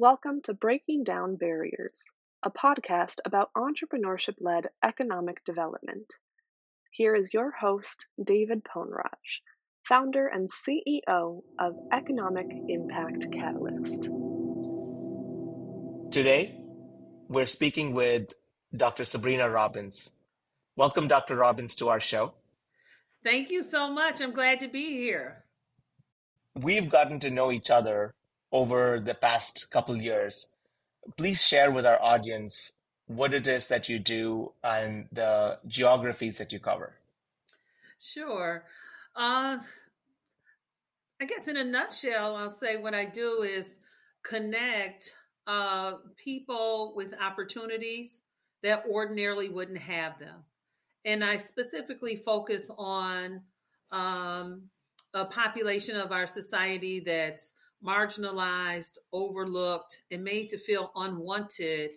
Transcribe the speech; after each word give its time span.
Welcome 0.00 0.42
to 0.42 0.54
Breaking 0.54 1.02
Down 1.02 1.34
Barriers, 1.34 2.04
a 2.44 2.52
podcast 2.52 3.16
about 3.24 3.50
entrepreneurship 3.56 4.36
led 4.38 4.68
economic 4.84 5.44
development. 5.44 6.12
Here 6.92 7.16
is 7.16 7.34
your 7.34 7.50
host, 7.50 8.06
David 8.22 8.62
Ponraj, 8.62 9.40
founder 9.82 10.28
and 10.28 10.48
CEO 10.48 11.42
of 11.58 11.74
Economic 11.90 12.46
Impact 12.68 13.32
Catalyst. 13.32 14.04
Today, 16.12 16.62
we're 17.26 17.46
speaking 17.46 17.92
with 17.92 18.34
Dr. 18.76 19.04
Sabrina 19.04 19.50
Robins. 19.50 20.12
Welcome, 20.76 21.08
Dr. 21.08 21.34
Robins, 21.34 21.74
to 21.74 21.88
our 21.88 21.98
show. 21.98 22.34
Thank 23.24 23.50
you 23.50 23.64
so 23.64 23.90
much. 23.90 24.20
I'm 24.20 24.30
glad 24.30 24.60
to 24.60 24.68
be 24.68 24.92
here. 24.92 25.42
We've 26.54 26.88
gotten 26.88 27.18
to 27.18 27.30
know 27.30 27.50
each 27.50 27.68
other 27.68 28.14
over 28.52 29.00
the 29.00 29.14
past 29.14 29.70
couple 29.70 29.96
years. 29.96 30.46
Please 31.16 31.42
share 31.42 31.70
with 31.70 31.86
our 31.86 32.00
audience 32.00 32.72
what 33.06 33.32
it 33.32 33.46
is 33.46 33.68
that 33.68 33.88
you 33.88 33.98
do 33.98 34.52
and 34.62 35.08
the 35.12 35.58
geographies 35.66 36.38
that 36.38 36.52
you 36.52 36.60
cover. 36.60 36.92
Sure. 38.00 38.64
Uh, 39.16 39.58
I 41.20 41.24
guess 41.24 41.48
in 41.48 41.56
a 41.56 41.64
nutshell, 41.64 42.36
I'll 42.36 42.50
say 42.50 42.76
what 42.76 42.94
I 42.94 43.04
do 43.04 43.42
is 43.42 43.78
connect 44.22 45.16
uh, 45.46 45.94
people 46.22 46.92
with 46.94 47.14
opportunities 47.20 48.20
that 48.62 48.84
ordinarily 48.88 49.48
wouldn't 49.48 49.78
have 49.78 50.18
them. 50.18 50.44
And 51.04 51.24
I 51.24 51.36
specifically 51.36 52.16
focus 52.16 52.70
on 52.76 53.40
um, 53.90 54.64
a 55.14 55.24
population 55.24 55.96
of 55.96 56.12
our 56.12 56.26
society 56.26 57.00
that's 57.00 57.54
marginalized, 57.84 58.98
overlooked, 59.12 60.02
and 60.10 60.24
made 60.24 60.48
to 60.50 60.58
feel 60.58 60.92
unwanted 60.96 61.90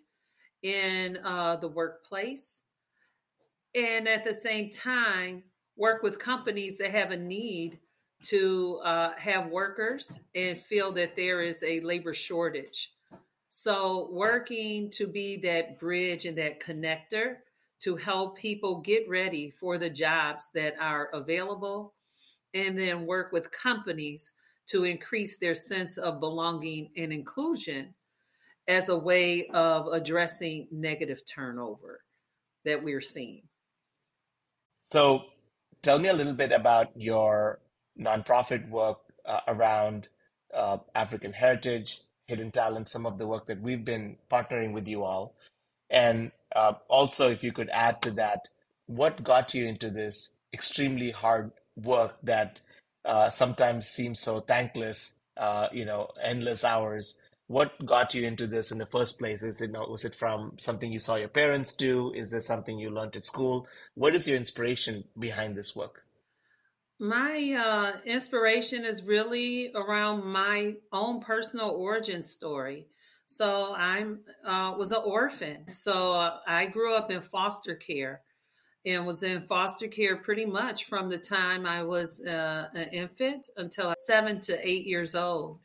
in 0.64 1.18
uh, 1.24 1.56
the 1.58 1.68
workplace. 1.68 2.62
And 3.74 4.08
at 4.08 4.24
the 4.24 4.34
same 4.34 4.70
time, 4.70 5.44
work 5.76 6.04
with 6.04 6.20
companies 6.20 6.78
that 6.78 6.92
have 6.92 7.12
a 7.12 7.18
need 7.18 7.80
to 8.24 8.80
uh, 8.84 9.14
have 9.18 9.48
workers 9.48 10.20
and 10.36 10.58
feel 10.58 10.92
that 10.92 11.16
there 11.16 11.42
is 11.42 11.64
a 11.64 11.80
labor 11.80 12.14
shortage. 12.14 12.92
So, 13.50 14.10
working 14.12 14.90
to 14.92 15.08
be 15.08 15.38
that 15.38 15.80
bridge 15.80 16.26
and 16.26 16.38
that 16.38 16.62
connector 16.62 17.38
to 17.80 17.96
help 17.96 18.38
people 18.38 18.80
get 18.80 19.10
ready 19.10 19.50
for 19.50 19.78
the 19.78 19.90
jobs 19.90 20.52
that 20.54 20.76
are 20.80 21.10
available, 21.14 21.94
and 22.54 22.78
then 22.78 23.06
work 23.06 23.32
with 23.32 23.52
companies 23.52 24.34
to 24.72 24.86
increase 24.86 25.38
their 25.38 25.56
sense 25.56 25.98
of 25.98 26.20
belonging 26.20 26.90
and 26.96 27.12
inclusion 27.12 27.94
as 28.68 28.90
a 28.90 28.98
way 28.98 29.48
of 29.48 29.88
addressing 29.88 30.68
negative 30.72 31.22
turnover 31.26 32.02
that 32.64 32.84
we're 32.84 33.02
seeing. 33.02 33.44
So, 34.86 35.26
tell 35.82 36.00
me 36.00 36.10
a 36.10 36.14
little 36.14 36.34
bit 36.34 36.52
about 36.52 36.90
your 36.96 37.60
nonprofit 38.00 38.70
work 38.70 39.00
uh, 39.26 39.42
around 39.48 40.08
uh, 40.54 40.78
African 40.96 41.34
heritage, 41.34 42.02
hidden 42.28 42.52
talent, 42.52 42.88
some 42.88 43.06
of 43.06 43.18
the 43.18 43.28
work 43.28 43.48
that 43.48 43.62
we've 43.62 43.84
been 43.84 44.18
partnering 44.30 44.74
with 44.74 44.88
you 44.88 45.04
all. 45.04 45.36
And 45.90 46.32
uh, 46.56 46.74
also, 46.88 47.30
if 47.30 47.44
you 47.44 47.52
could 47.52 47.70
add 47.72 48.02
to 48.04 48.12
that, 48.12 48.48
what 48.86 49.24
got 49.24 49.54
you 49.54 49.66
into 49.66 49.90
this 49.90 50.32
extremely 50.54 51.12
hard 51.12 51.52
work 51.76 52.18
that 52.24 52.62
uh, 53.06 53.30
sometimes 53.30 53.88
seems 53.88 54.20
so 54.20 54.40
thankless, 54.40 55.20
uh, 55.38 55.68
you 55.72 55.86
know, 55.86 56.10
endless 56.22 56.64
hours. 56.64 57.20
What 57.48 57.86
got 57.86 58.14
you 58.14 58.26
into 58.26 58.48
this 58.48 58.72
in 58.72 58.78
the 58.78 58.86
first 58.86 59.20
place? 59.20 59.44
Is 59.44 59.62
it 59.62 59.72
was 59.72 60.06
it 60.06 60.16
from 60.16 60.54
something 60.58 60.92
you 60.92 61.00
saw 61.00 61.16
your 61.16 61.28
parents 61.28 61.74
do? 61.74 62.14
Is 62.14 62.30
this 62.32 62.46
something 62.46 62.80
you 62.80 62.90
learned 62.90 63.18
at 63.18 63.26
school? 63.26 63.68
What 63.96 64.16
is 64.16 64.28
your 64.28 64.38
inspiration 64.38 65.04
behind 65.20 65.58
this 65.58 65.76
work? 65.76 66.06
My 67.00 67.54
uh, 67.54 68.00
inspiration 68.06 68.86
is 68.86 69.04
really 69.04 69.72
around 69.74 70.24
my 70.24 70.76
own 70.94 71.20
personal 71.20 71.72
origin 71.72 72.22
story. 72.22 72.88
So 73.26 73.74
I'm 73.74 74.20
uh, 74.46 74.76
was 74.78 74.92
an 74.92 75.02
orphan. 75.04 75.68
So 75.68 76.14
uh, 76.14 76.38
I 76.46 76.68
grew 76.68 76.94
up 76.94 77.10
in 77.10 77.22
foster 77.22 77.76
care 77.76 78.22
and 78.86 79.06
was 79.06 79.24
in 79.24 79.46
foster 79.48 79.88
care 79.88 80.18
pretty 80.18 80.46
much 80.46 80.86
from 80.86 81.10
the 81.10 81.18
time 81.18 81.66
I 81.66 81.84
was 81.84 82.20
uh, 82.22 82.68
an 82.74 82.90
infant 82.92 83.50
until 83.58 83.94
seven 84.06 84.40
to 84.42 84.68
eight 84.68 84.86
years 84.88 85.16
old. 85.16 85.60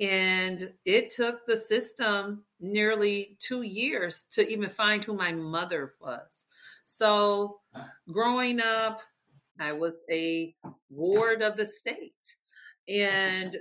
And 0.00 0.72
it 0.84 1.10
took 1.10 1.46
the 1.46 1.56
system 1.56 2.44
nearly 2.60 3.36
two 3.38 3.62
years 3.62 4.24
to 4.32 4.48
even 4.48 4.70
find 4.70 5.04
who 5.04 5.14
my 5.14 5.32
mother 5.32 5.94
was. 6.00 6.46
So, 6.84 7.60
growing 8.10 8.60
up, 8.60 9.00
I 9.60 9.72
was 9.72 10.04
a 10.10 10.54
ward 10.90 11.42
of 11.42 11.56
the 11.56 11.66
state. 11.66 12.36
And 12.88 13.56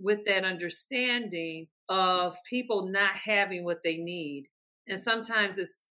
with 0.00 0.24
that 0.24 0.44
understanding 0.44 1.68
of 1.88 2.36
people 2.48 2.88
not 2.88 3.12
having 3.12 3.64
what 3.64 3.82
they 3.84 3.96
need, 3.98 4.48
and 4.88 4.98
sometimes 4.98 5.58
it's 5.58 5.83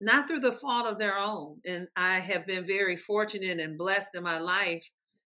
not 0.00 0.28
through 0.28 0.40
the 0.40 0.52
fault 0.52 0.86
of 0.86 0.98
their 0.98 1.18
own. 1.18 1.58
And 1.64 1.88
I 1.96 2.18
have 2.20 2.46
been 2.46 2.66
very 2.66 2.96
fortunate 2.96 3.60
and 3.60 3.78
blessed 3.78 4.14
in 4.14 4.22
my 4.22 4.38
life 4.38 4.84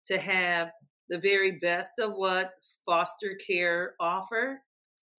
to 0.05 0.17
have 0.17 0.71
the 1.09 1.17
very 1.17 1.59
best 1.59 1.99
of 1.99 2.13
what 2.13 2.51
foster 2.85 3.37
care 3.45 3.95
offer 3.99 4.61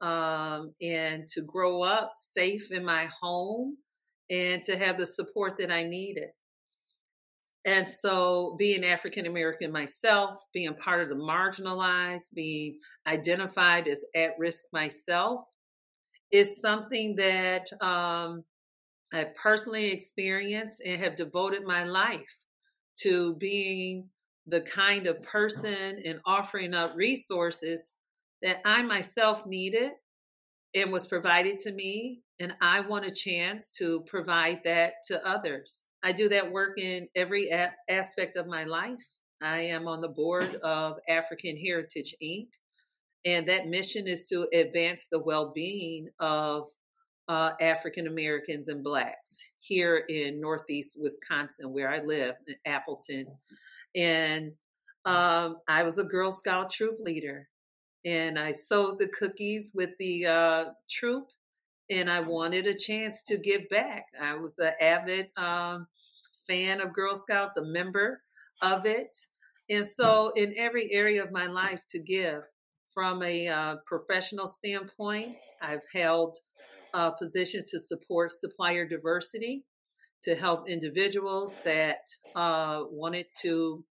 um, 0.00 0.74
and 0.80 1.28
to 1.28 1.42
grow 1.42 1.82
up 1.82 2.14
safe 2.16 2.72
in 2.72 2.84
my 2.84 3.08
home 3.20 3.76
and 4.30 4.64
to 4.64 4.76
have 4.76 4.98
the 4.98 5.06
support 5.06 5.58
that 5.58 5.70
I 5.70 5.84
needed. 5.84 6.30
And 7.66 7.88
so, 7.88 8.56
being 8.58 8.84
African 8.84 9.24
American 9.24 9.72
myself, 9.72 10.44
being 10.52 10.74
part 10.74 11.00
of 11.00 11.08
the 11.08 11.14
marginalized, 11.14 12.34
being 12.34 12.78
identified 13.06 13.88
as 13.88 14.04
at 14.14 14.38
risk 14.38 14.64
myself, 14.70 15.44
is 16.30 16.60
something 16.60 17.16
that 17.16 17.70
um, 17.80 18.44
I 19.14 19.24
personally 19.40 19.92
experienced 19.92 20.82
and 20.84 21.00
have 21.00 21.16
devoted 21.16 21.64
my 21.64 21.84
life 21.84 22.36
to 23.02 23.34
being 23.36 24.08
the 24.46 24.60
kind 24.60 25.06
of 25.06 25.22
person 25.22 26.00
and 26.04 26.20
offering 26.26 26.74
up 26.74 26.96
resources 26.96 27.94
that 28.42 28.58
I 28.64 28.82
myself 28.82 29.46
needed 29.46 29.92
and 30.74 30.92
was 30.92 31.06
provided 31.06 31.60
to 31.60 31.72
me. 31.72 32.22
And 32.40 32.54
I 32.60 32.80
want 32.80 33.06
a 33.06 33.14
chance 33.14 33.70
to 33.78 34.00
provide 34.08 34.62
that 34.64 34.94
to 35.06 35.24
others. 35.26 35.84
I 36.02 36.10
do 36.10 36.28
that 36.30 36.50
work 36.50 36.78
in 36.78 37.08
every 37.14 37.50
a- 37.50 37.72
aspect 37.88 38.36
of 38.36 38.48
my 38.48 38.64
life. 38.64 39.06
I 39.40 39.60
am 39.60 39.86
on 39.86 40.00
the 40.00 40.08
board 40.08 40.56
of 40.56 40.96
African 41.08 41.56
Heritage 41.56 42.16
Inc. 42.20 42.48
And 43.24 43.46
that 43.48 43.68
mission 43.68 44.08
is 44.08 44.26
to 44.28 44.48
advance 44.52 45.06
the 45.06 45.20
well 45.20 45.52
being 45.54 46.08
of 46.18 46.66
uh, 47.28 47.52
African 47.60 48.06
Americans 48.06 48.68
and 48.68 48.84
Blacks 48.84 49.38
here 49.60 49.96
in 49.96 50.40
Northeast 50.40 50.98
Wisconsin, 51.00 51.72
where 51.72 51.90
I 51.90 52.00
live 52.00 52.34
in 52.46 52.54
Appleton. 52.66 53.26
And 53.94 54.52
um, 55.04 55.58
I 55.68 55.82
was 55.82 55.98
a 55.98 56.04
Girl 56.04 56.30
Scout 56.30 56.70
troop 56.70 56.98
leader, 57.00 57.48
and 58.04 58.38
I 58.38 58.52
sewed 58.52 58.98
the 58.98 59.08
cookies 59.08 59.72
with 59.74 59.90
the 59.98 60.26
uh, 60.26 60.64
troop, 60.90 61.28
and 61.90 62.10
I 62.10 62.20
wanted 62.20 62.66
a 62.66 62.74
chance 62.74 63.22
to 63.24 63.36
give 63.36 63.68
back. 63.68 64.06
I 64.20 64.34
was 64.36 64.58
an 64.58 64.72
avid 64.80 65.28
um, 65.36 65.86
fan 66.46 66.80
of 66.80 66.92
Girl 66.92 67.16
Scouts, 67.16 67.56
a 67.56 67.64
member 67.64 68.22
of 68.62 68.86
it. 68.86 69.14
And 69.70 69.86
so, 69.86 70.30
in 70.36 70.54
every 70.58 70.92
area 70.92 71.22
of 71.22 71.32
my 71.32 71.46
life, 71.46 71.82
to 71.90 71.98
give 71.98 72.42
from 72.92 73.22
a 73.22 73.48
uh, 73.48 73.76
professional 73.86 74.46
standpoint, 74.46 75.36
I've 75.60 75.82
held 75.92 76.38
uh, 76.94 77.10
position 77.10 77.62
to 77.70 77.80
support 77.80 78.32
supplier 78.32 78.86
diversity 78.86 79.64
to 80.22 80.34
help 80.34 80.68
individuals 80.68 81.60
that 81.60 81.98
uh, 82.34 82.82
wanted 82.90 83.26
to, 83.42 83.84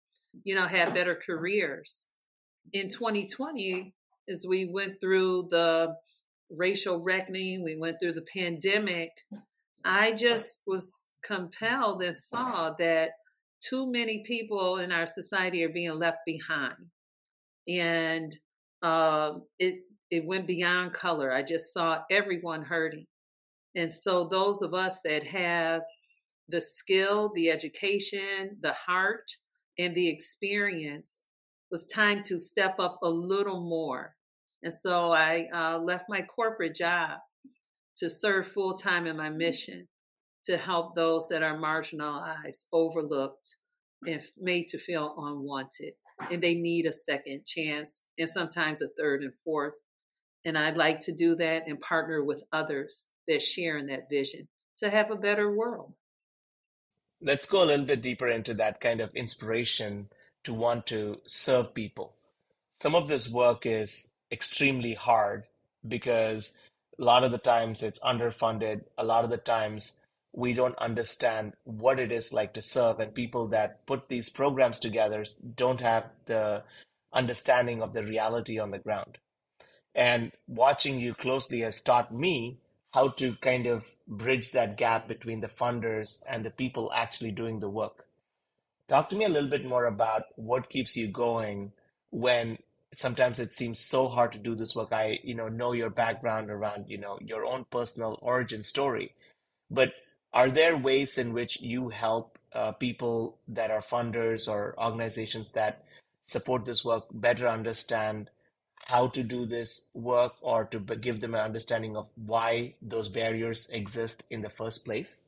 you 0.44 0.56
know, 0.56 0.66
have 0.66 0.94
better 0.94 1.16
careers. 1.16 2.08
In 2.72 2.90
2020, 2.90 3.94
as 4.28 4.46
we 4.48 4.66
went 4.66 5.00
through 5.00 5.48
the 5.52 5.96
racial 6.50 7.00
reckoning, 7.00 7.64
we 7.64 7.76
went 7.76 7.98
through 8.00 8.14
the 8.14 8.26
pandemic, 8.34 9.12
I 9.86 10.14
just 10.14 10.62
was 10.66 11.18
compelled 11.24 12.02
and 12.02 12.16
saw 12.16 12.72
that 12.80 13.12
too 13.62 13.92
many 13.92 14.24
people 14.26 14.78
in 14.78 14.92
our 14.92 15.08
society 15.08 15.64
are 15.64 15.70
being 15.70 15.98
left 16.00 16.20
behind. 16.26 16.78
And 17.68 18.36
uh, 18.82 19.34
it 19.60 19.76
it 20.14 20.26
went 20.26 20.48
beyond 20.48 20.94
color. 20.94 21.32
I 21.32 21.44
just 21.44 21.74
saw 21.74 22.02
everyone 22.12 22.64
hurting. 22.64 23.08
And 23.76 23.92
so, 23.92 24.26
those 24.26 24.62
of 24.62 24.74
us 24.74 25.02
that 25.04 25.24
have 25.24 25.82
the 26.50 26.62
skill, 26.62 27.32
the 27.34 27.50
education, 27.50 28.58
the 28.62 28.74
heart, 28.74 29.32
and 29.80 29.96
the 29.96 30.10
experience, 30.10 31.24
was 31.72 31.88
time 31.88 32.24
to 32.24 32.38
step 32.38 32.76
up 32.80 33.00
a 33.02 33.10
little 33.10 33.68
more 33.68 34.16
And 34.62 34.74
so 34.74 35.12
I 35.12 35.48
uh, 35.54 35.80
left 35.80 36.06
my 36.08 36.22
corporate 36.22 36.76
job 36.76 37.20
to 37.98 38.10
serve 38.10 38.48
full 38.48 38.74
time 38.74 39.08
in 39.08 39.18
my 39.18 39.30
mission 39.30 39.88
to 40.46 40.58
help 40.58 40.96
those 40.96 41.30
that 41.30 41.44
are 41.44 41.58
marginalized, 41.58 42.66
overlooked, 42.72 43.56
and 44.06 44.22
made 44.38 44.68
to 44.70 44.78
feel 44.78 45.16
unwanted. 45.18 45.94
And 46.32 46.44
they 46.44 46.54
need 46.54 46.86
a 46.86 46.94
second 46.94 47.46
chance 47.46 48.06
and 48.20 48.30
sometimes 48.30 48.82
a 48.82 48.88
third 48.88 49.24
and 49.24 49.34
fourth. 49.44 49.80
And 50.46 50.58
I'd 50.58 50.78
like 50.78 51.02
to 51.02 51.12
do 51.12 51.36
that 51.36 51.68
and 51.68 51.80
partner 51.80 52.24
with 52.24 52.44
others 52.52 53.08
that 53.28 53.42
share 53.42 53.78
in 53.78 53.88
that 53.88 54.10
vision 54.10 54.48
to 54.78 54.90
have 54.90 55.12
a 55.12 55.16
better 55.16 55.52
world. 55.52 55.94
Let's 57.22 57.46
go 57.46 57.64
a 57.64 57.66
little 57.66 57.86
bit 57.86 58.02
deeper 58.02 58.28
into 58.28 58.54
that 58.56 58.82
kind 58.82 59.00
of 59.00 59.16
inspiration 59.16 60.10
to 60.44 60.54
want 60.54 60.88
to 60.88 61.22
serve 61.26 61.74
people. 61.74 62.16
Some 62.82 62.96
of 62.96 63.08
this 63.08 63.30
work 63.30 63.66
is 63.66 64.12
extremely 64.30 64.94
hard 64.94 65.46
because 65.88 66.52
a 67.00 67.04
lot 67.04 67.24
of 67.24 67.32
the 67.32 67.38
times 67.38 67.82
it's 67.82 68.00
underfunded. 68.02 68.82
A 68.98 69.06
lot 69.06 69.24
of 69.24 69.30
the 69.30 69.38
times 69.38 69.94
we 70.34 70.54
don't 70.54 70.78
understand 70.78 71.54
what 71.64 72.00
it 72.00 72.12
is 72.12 72.34
like 72.34 72.54
to 72.54 72.62
serve, 72.62 73.00
and 73.00 73.14
people 73.14 73.48
that 73.50 73.86
put 73.86 74.10
these 74.10 74.30
programs 74.30 74.80
together 74.80 75.24
don't 75.56 75.80
have 75.80 76.06
the 76.26 76.64
understanding 77.14 77.82
of 77.82 77.94
the 77.94 78.04
reality 78.04 78.60
on 78.60 78.72
the 78.72 78.80
ground. 78.80 79.20
And 79.96 80.32
watching 80.48 81.00
you 81.00 81.14
closely 81.14 81.60
has 81.62 81.82
taught 81.82 82.14
me 82.14 82.58
how 82.94 83.10
to 83.10 83.36
kind 83.42 83.66
of 83.66 83.96
bridge 84.08 84.52
that 84.52 84.78
gap 84.78 85.08
between 85.08 85.40
the 85.40 85.48
funders 85.48 86.22
and 86.28 86.46
the 86.46 86.52
people 86.52 86.92
actually 86.94 87.32
doing 87.32 87.60
the 87.60 87.70
work. 87.70 88.06
Talk 88.88 89.10
to 89.10 89.16
me 89.16 89.26
a 89.26 89.30
little 89.30 89.50
bit 89.50 89.66
more 89.66 89.86
about 89.86 90.26
what 90.36 90.70
keeps 90.70 90.96
you 90.96 91.08
going 91.08 91.72
when 92.12 92.60
sometimes 92.94 93.40
it 93.40 93.54
seems 93.54 93.80
so 93.80 94.08
hard 94.08 94.32
to 94.34 94.38
do 94.38 94.56
this 94.56 94.76
work. 94.76 94.90
I, 94.92 95.20
you 95.24 95.36
know, 95.36 95.48
know 95.48 95.72
your 95.72 95.90
background 95.90 96.52
around, 96.52 96.86
you 96.88 96.98
know, 96.98 97.18
your 97.22 97.46
own 97.46 97.66
personal 97.72 98.20
origin 98.22 98.64
story, 98.64 99.14
but 99.72 99.94
are 100.34 100.50
there 100.50 100.78
ways 100.78 101.18
in 101.18 101.34
which 101.34 101.62
you 101.62 101.90
help 101.90 102.38
uh, 102.54 102.72
people 102.74 103.38
that 103.48 103.72
are 103.72 103.82
funders 103.82 104.48
or 104.48 104.76
organizations 104.78 105.50
that 105.50 105.84
support 106.26 106.66
this 106.66 106.86
work 106.86 107.06
better 107.12 107.48
understand 107.48 108.30
how 108.86 109.08
to 109.08 109.24
do 109.24 109.46
this 109.46 109.88
work 109.94 110.34
or 110.42 110.66
to 110.66 110.80
give 110.80 111.20
them 111.20 111.36
an 111.36 111.42
understanding 111.42 111.96
of 111.96 112.10
why 112.16 112.76
those 112.82 113.10
barriers 113.10 113.68
exist 113.72 114.26
in 114.30 114.42
the 114.42 114.50
first 114.50 114.86
place? 114.86 115.20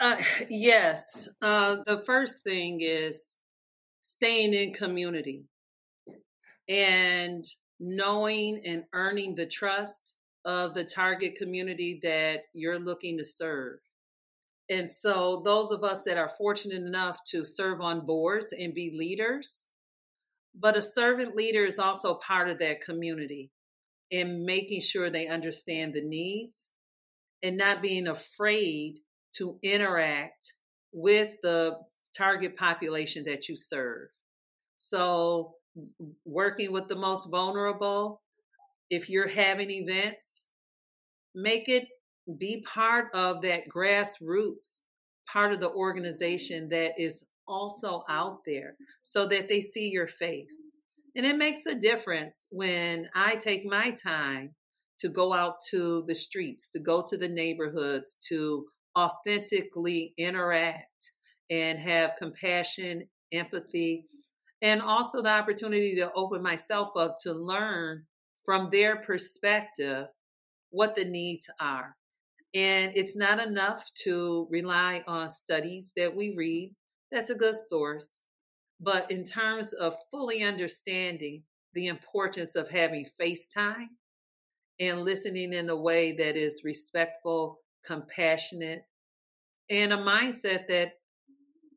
Uh, 0.00 0.16
yes. 0.48 1.28
Uh, 1.40 1.76
the 1.86 1.98
first 1.98 2.42
thing 2.42 2.80
is 2.80 3.36
staying 4.00 4.52
in 4.54 4.72
community 4.72 5.44
and 6.68 7.44
knowing 7.78 8.62
and 8.64 8.84
earning 8.92 9.34
the 9.34 9.46
trust 9.46 10.14
of 10.44 10.74
the 10.74 10.84
target 10.84 11.36
community 11.36 12.00
that 12.02 12.42
you're 12.52 12.80
looking 12.80 13.18
to 13.18 13.24
serve. 13.24 13.78
And 14.68 14.90
so, 14.90 15.42
those 15.44 15.70
of 15.70 15.84
us 15.84 16.04
that 16.04 16.16
are 16.16 16.28
fortunate 16.28 16.82
enough 16.82 17.22
to 17.30 17.44
serve 17.44 17.80
on 17.80 18.06
boards 18.06 18.52
and 18.52 18.72
be 18.74 18.92
leaders, 18.96 19.66
but 20.58 20.76
a 20.76 20.82
servant 20.82 21.34
leader 21.34 21.64
is 21.64 21.78
also 21.78 22.14
part 22.14 22.48
of 22.48 22.58
that 22.58 22.82
community 22.82 23.50
in 24.10 24.44
making 24.44 24.80
sure 24.80 25.10
they 25.10 25.26
understand 25.26 25.94
the 25.94 26.02
needs 26.02 26.68
and 27.42 27.56
not 27.56 27.82
being 27.82 28.06
afraid 28.06 28.98
to 29.36 29.58
interact 29.62 30.52
with 30.92 31.30
the 31.42 31.72
target 32.16 32.56
population 32.56 33.24
that 33.24 33.48
you 33.48 33.56
serve. 33.56 34.08
So, 34.76 35.54
working 36.24 36.72
with 36.72 36.88
the 36.88 36.96
most 36.96 37.30
vulnerable, 37.30 38.20
if 38.90 39.08
you're 39.08 39.28
having 39.28 39.70
events, 39.70 40.46
make 41.34 41.68
it 41.68 41.84
be 42.38 42.62
part 42.62 43.06
of 43.14 43.42
that 43.42 43.62
grassroots 43.74 44.80
part 45.32 45.52
of 45.52 45.60
the 45.60 45.70
organization 45.70 46.68
that 46.70 46.92
is 46.98 47.26
also 47.46 48.04
out 48.08 48.40
there 48.46 48.74
so 49.02 49.26
that 49.26 49.48
they 49.48 49.60
see 49.60 49.88
your 49.88 50.06
face. 50.06 50.72
And 51.14 51.26
it 51.26 51.36
makes 51.36 51.66
a 51.66 51.74
difference 51.74 52.48
when 52.50 53.08
I 53.14 53.36
take 53.36 53.64
my 53.66 53.90
time 53.90 54.54
to 55.00 55.08
go 55.08 55.34
out 55.34 55.56
to 55.70 56.04
the 56.06 56.14
streets, 56.14 56.70
to 56.70 56.78
go 56.78 57.02
to 57.08 57.16
the 57.16 57.28
neighborhoods, 57.28 58.16
to 58.28 58.66
authentically 58.96 60.14
interact 60.16 61.10
and 61.50 61.78
have 61.78 62.16
compassion, 62.18 63.08
empathy, 63.32 64.06
and 64.62 64.80
also 64.80 65.20
the 65.20 65.28
opportunity 65.28 65.96
to 65.96 66.12
open 66.14 66.42
myself 66.42 66.90
up 66.96 67.16
to 67.24 67.32
learn 67.32 68.04
from 68.44 68.70
their 68.70 68.96
perspective 68.96 70.06
what 70.70 70.94
the 70.94 71.04
needs 71.04 71.50
are. 71.60 71.96
And 72.54 72.92
it's 72.94 73.16
not 73.16 73.44
enough 73.44 73.90
to 74.04 74.46
rely 74.50 75.02
on 75.06 75.30
studies 75.30 75.92
that 75.96 76.14
we 76.14 76.34
read. 76.36 76.74
That's 77.12 77.30
a 77.30 77.34
good 77.34 77.54
source. 77.54 78.20
But 78.80 79.10
in 79.10 79.24
terms 79.24 79.74
of 79.74 79.94
fully 80.10 80.42
understanding 80.42 81.44
the 81.74 81.86
importance 81.86 82.56
of 82.56 82.68
having 82.68 83.06
FaceTime 83.20 83.88
and 84.80 85.02
listening 85.02 85.52
in 85.52 85.68
a 85.68 85.76
way 85.76 86.12
that 86.12 86.36
is 86.36 86.62
respectful, 86.64 87.60
compassionate, 87.86 88.82
and 89.70 89.92
a 89.92 89.98
mindset 89.98 90.66
that 90.68 90.94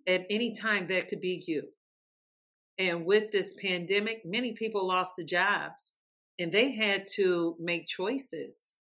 at 0.08 0.26
any 0.30 0.54
time 0.56 0.88
that 0.88 1.10
could 1.10 1.22
be 1.22 1.44
you. 1.46 1.64
And 2.78 3.06
with 3.06 3.32
this 3.32 3.54
pandemic, 3.54 4.22
many 4.26 4.54
people 4.54 4.88
lost 4.88 5.18
their 5.18 5.26
jobs 5.26 5.94
and 6.40 6.52
they 6.52 6.72
had 6.72 7.08
to 7.16 7.56
make 7.60 7.88
choices 7.88 8.74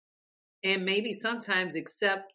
and 0.64 0.84
maybe 0.84 1.12
sometimes 1.12 1.74
accept 1.74 2.32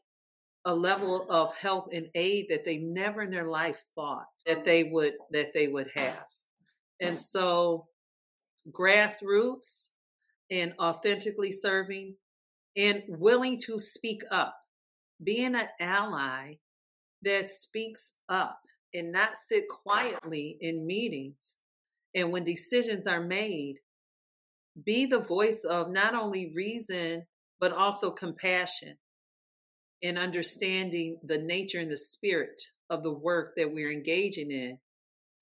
a 0.67 0.75
level 0.75 1.25
of 1.29 1.55
help 1.55 1.87
and 1.93 2.09
aid 2.13 2.47
that 2.49 2.65
they 2.65 2.75
never 2.75 3.21
in 3.21 3.31
their 3.31 3.47
life 3.47 3.85
thought 3.95 4.27
that 4.45 4.65
they 4.65 4.83
would 4.83 5.13
that 5.31 5.53
they 5.53 5.69
would 5.69 5.87
have. 5.95 6.25
And 6.99 7.17
so 7.17 7.87
grassroots 8.69 9.87
and 10.51 10.73
authentically 10.77 11.53
serving 11.53 12.15
and 12.75 13.01
willing 13.07 13.61
to 13.61 13.79
speak 13.79 14.23
up 14.29 14.57
being 15.23 15.55
an 15.55 15.69
ally 15.79 16.55
that 17.21 17.47
speaks 17.47 18.11
up 18.27 18.59
and 18.93 19.13
not 19.13 19.37
sit 19.47 19.63
quietly 19.69 20.57
in 20.59 20.85
meetings 20.85 21.59
and 22.13 22.33
when 22.33 22.43
decisions 22.43 23.07
are 23.07 23.23
made 23.23 23.75
be 24.83 25.05
the 25.05 25.19
voice 25.19 25.63
of 25.63 25.89
not 25.89 26.13
only 26.13 26.51
reason, 26.53 27.25
but 27.57 27.71
also 27.71 28.11
compassion 28.11 28.97
and 30.03 30.17
understanding 30.17 31.19
the 31.23 31.37
nature 31.37 31.79
and 31.79 31.91
the 31.91 31.97
spirit 31.97 32.61
of 32.89 33.03
the 33.03 33.13
work 33.13 33.53
that 33.55 33.73
we're 33.73 33.91
engaging 33.91 34.51
in 34.51 34.77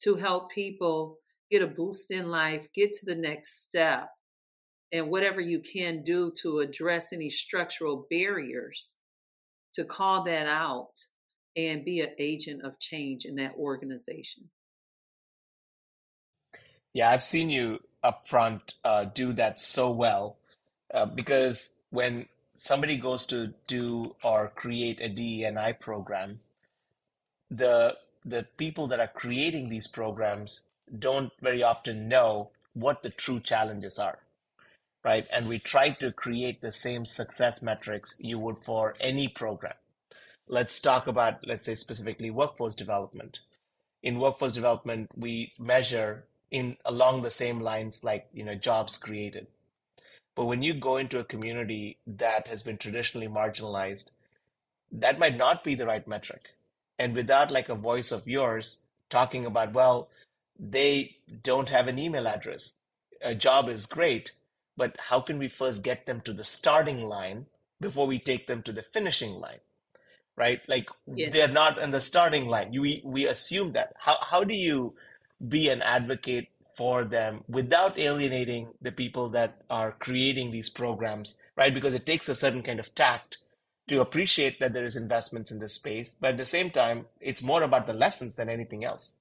to 0.04 0.16
help 0.16 0.52
people 0.52 1.18
get 1.52 1.62
a 1.62 1.68
boost 1.68 2.12
in 2.12 2.30
life, 2.30 2.68
get 2.74 2.94
to 2.94 3.06
the 3.06 3.16
next 3.16 3.64
step, 3.64 4.10
and 4.92 5.10
whatever 5.10 5.42
you 5.42 5.60
can 5.60 6.04
do 6.04 6.32
to 6.42 6.60
address 6.60 7.12
any 7.12 7.30
structural 7.30 8.08
barriers, 8.10 8.96
to 9.74 9.84
call 9.84 10.24
that 10.24 10.48
out 10.48 10.94
and 11.56 11.86
be 11.86 12.02
an 12.02 12.10
agent 12.20 12.64
of 12.64 12.80
change 12.80 13.26
in 13.26 13.36
that 13.36 13.54
organization. 13.58 14.50
Yeah, 16.94 17.10
I've 17.10 17.24
seen 17.24 17.50
you 17.50 17.82
upfront 18.04 18.62
uh, 18.84 19.06
do 19.06 19.34
that 19.34 19.60
so 19.60 19.92
well 19.92 20.38
uh, 20.94 21.06
because 21.06 21.70
when 21.90 22.28
somebody 22.56 22.98
goes 22.98 23.26
to 23.28 23.54
do 23.68 24.16
or 24.24 24.52
create 24.56 25.00
a 25.00 25.10
DEI 25.10 25.76
program, 25.80 26.40
the 27.50 27.98
the 28.24 28.48
people 28.58 28.88
that 28.88 29.00
are 29.00 29.08
creating 29.08 29.70
these 29.70 29.88
programs 29.88 30.62
don't 30.98 31.32
very 31.42 31.62
often 31.62 32.08
know 32.08 32.50
what 32.74 33.04
the 33.04 33.10
true 33.10 33.40
challenges 33.40 34.00
are, 34.00 34.20
right? 35.04 35.28
And 35.32 35.48
we 35.48 35.60
try 35.60 35.92
to 35.92 36.12
create 36.12 36.62
the 36.62 36.72
same 36.72 37.06
success 37.06 37.62
metrics 37.62 38.16
you 38.18 38.40
would 38.40 38.58
for 38.58 38.96
any 39.00 39.28
program. 39.28 39.76
Let's 40.48 40.80
talk 40.80 41.06
about, 41.06 41.46
let's 41.46 41.68
say 41.68 41.76
specifically 41.76 42.32
workforce 42.32 42.74
development. 42.74 43.40
In 44.02 44.20
workforce 44.20 44.52
development, 44.52 45.10
we 45.16 45.54
measure 45.60 46.26
in 46.52 46.78
along 46.86 47.22
the 47.22 47.32
same 47.32 47.60
lines 47.60 48.04
like 48.04 48.28
you 48.34 48.44
know 48.44 48.56
jobs 48.56 48.98
created 48.98 49.48
but 50.36 50.46
when 50.46 50.62
you 50.62 50.74
go 50.74 50.98
into 50.98 51.20
a 51.20 51.24
community 51.24 51.98
that 52.06 52.48
has 52.48 52.64
been 52.64 52.78
traditionally 52.78 53.28
marginalized 53.28 54.08
that 54.92 55.20
might 55.20 55.36
not 55.38 55.64
be 55.64 55.76
the 55.76 55.86
right 55.86 56.08
metric. 56.08 56.52
And 56.98 57.16
without 57.16 57.52
like 57.52 57.68
a 57.70 57.76
voice 57.76 58.12
of 58.12 58.28
yours 58.28 58.78
talking 59.10 59.46
about 59.46 59.74
well 59.74 60.10
they 60.58 61.18
don't 61.44 61.70
have 61.70 61.88
an 61.88 62.00
email 62.00 62.28
address 62.28 62.74
a 63.22 63.36
job 63.36 63.70
is 63.70 63.86
great 63.86 64.32
but 64.78 64.96
how 65.10 65.20
can 65.22 65.38
we 65.38 65.48
first 65.48 65.84
get 65.84 66.06
them 66.06 66.22
to 66.22 66.34
the 66.34 66.44
starting 66.46 67.06
line 67.08 67.46
before 67.82 68.08
we 68.08 68.20
take 68.20 68.48
them 68.48 68.62
to 68.64 68.72
the 68.72 68.82
finishing 68.82 69.34
line 69.34 69.60
right? 70.36 70.62
Like 70.68 70.90
yes. 71.14 71.34
they're 71.34 71.48
not 71.48 71.80
in 71.80 71.92
the 71.92 72.02
starting 72.02 72.48
line. 72.48 72.74
You, 72.74 72.82
we 72.82 73.02
we 73.04 73.26
assume 73.28 73.74
that. 73.74 73.94
How 74.00 74.18
how 74.22 74.44
do 74.44 74.54
you 74.54 74.96
be 75.46 75.70
an 75.70 75.82
advocate 75.82 76.48
for 76.76 77.06
them 77.06 77.44
without 77.48 77.98
alienating 78.00 78.74
the 78.82 78.92
people 78.92 79.30
that 79.30 79.62
are 79.70 79.94
creating 79.94 80.52
these 80.52 80.70
programs, 80.70 81.38
right? 81.56 81.74
Because 81.74 81.94
it 81.94 82.06
takes 82.06 82.28
a 82.30 82.36
certain 82.36 82.64
kind 82.64 82.80
of 82.80 82.94
tact 82.96 83.38
to 83.88 84.02
appreciate 84.02 84.60
that 84.60 84.74
there 84.74 84.84
is 84.84 84.96
investments 84.96 85.52
in 85.52 85.60
this 85.60 85.74
space, 85.74 86.16
but 86.20 86.32
at 86.32 86.38
the 86.38 86.46
same 86.46 86.72
time, 86.72 87.06
it's 87.22 87.44
more 87.44 87.64
about 87.64 87.86
the 87.86 87.94
lessons 87.94 88.36
than 88.36 88.50
anything 88.50 88.84
else. 88.84 89.14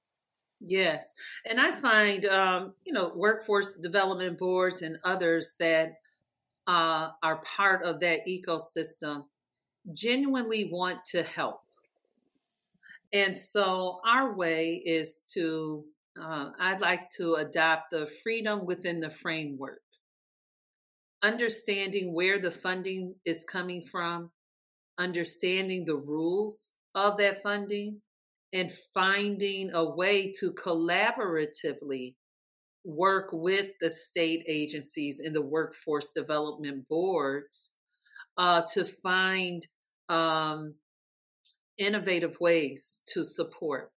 Yes, 0.59 1.13
and 1.45 1.59
I 1.59 1.73
find 1.73 2.25
um, 2.25 2.73
you 2.85 2.93
know 2.93 3.11
workforce 3.13 3.73
development 3.73 4.39
boards 4.39 4.81
and 4.81 4.97
others 5.03 5.55
that 5.59 5.95
uh, 6.65 7.09
are 7.21 7.43
part 7.57 7.83
of 7.83 7.99
that 7.99 8.25
ecosystem 8.27 9.25
genuinely 9.93 10.69
want 10.71 11.05
to 11.07 11.23
help. 11.23 11.61
And 13.13 13.37
so 13.37 14.01
our 14.05 14.33
way 14.33 14.81
is 14.85 15.21
to, 15.33 15.85
uh, 16.21 16.49
I'd 16.59 16.81
like 16.81 17.09
to 17.17 17.35
adopt 17.35 17.91
the 17.91 18.07
freedom 18.23 18.65
within 18.65 18.99
the 18.99 19.09
framework, 19.09 19.81
understanding 21.21 22.13
where 22.13 22.39
the 22.39 22.51
funding 22.51 23.15
is 23.25 23.45
coming 23.45 23.83
from, 23.83 24.31
understanding 24.97 25.85
the 25.85 25.97
rules 25.97 26.71
of 26.93 27.17
that 27.17 27.43
funding, 27.43 28.01
and 28.53 28.71
finding 28.93 29.73
a 29.73 29.83
way 29.83 30.31
to 30.39 30.53
collaboratively 30.53 32.15
work 32.85 33.29
with 33.33 33.67
the 33.81 33.89
state 33.89 34.43
agencies 34.47 35.19
and 35.19 35.35
the 35.35 35.41
workforce 35.41 36.11
development 36.11 36.87
boards 36.87 37.71
uh, 38.37 38.61
to 38.73 38.85
find 38.85 39.67
um, 40.07 40.75
innovative 41.77 42.39
ways 42.39 43.01
to 43.07 43.23
support. 43.23 43.91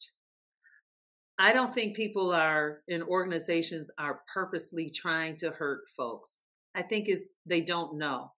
I 1.38 1.52
don't 1.52 1.72
think 1.72 1.94
people 1.94 2.32
are 2.32 2.80
in 2.88 3.02
organizations 3.02 3.90
are 3.96 4.22
purposely 4.32 4.90
trying 4.90 5.36
to 5.36 5.50
hurt 5.50 5.82
folks. 5.96 6.38
I 6.74 6.82
think 6.82 7.08
is 7.08 7.26
they 7.46 7.60
don't 7.60 7.96
know. 7.96 8.32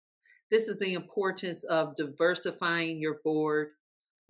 This 0.51 0.67
is 0.67 0.79
the 0.79 0.95
importance 0.95 1.63
of 1.65 1.97
diversifying 1.97 3.01
your 3.01 3.21
board, 3.23 3.69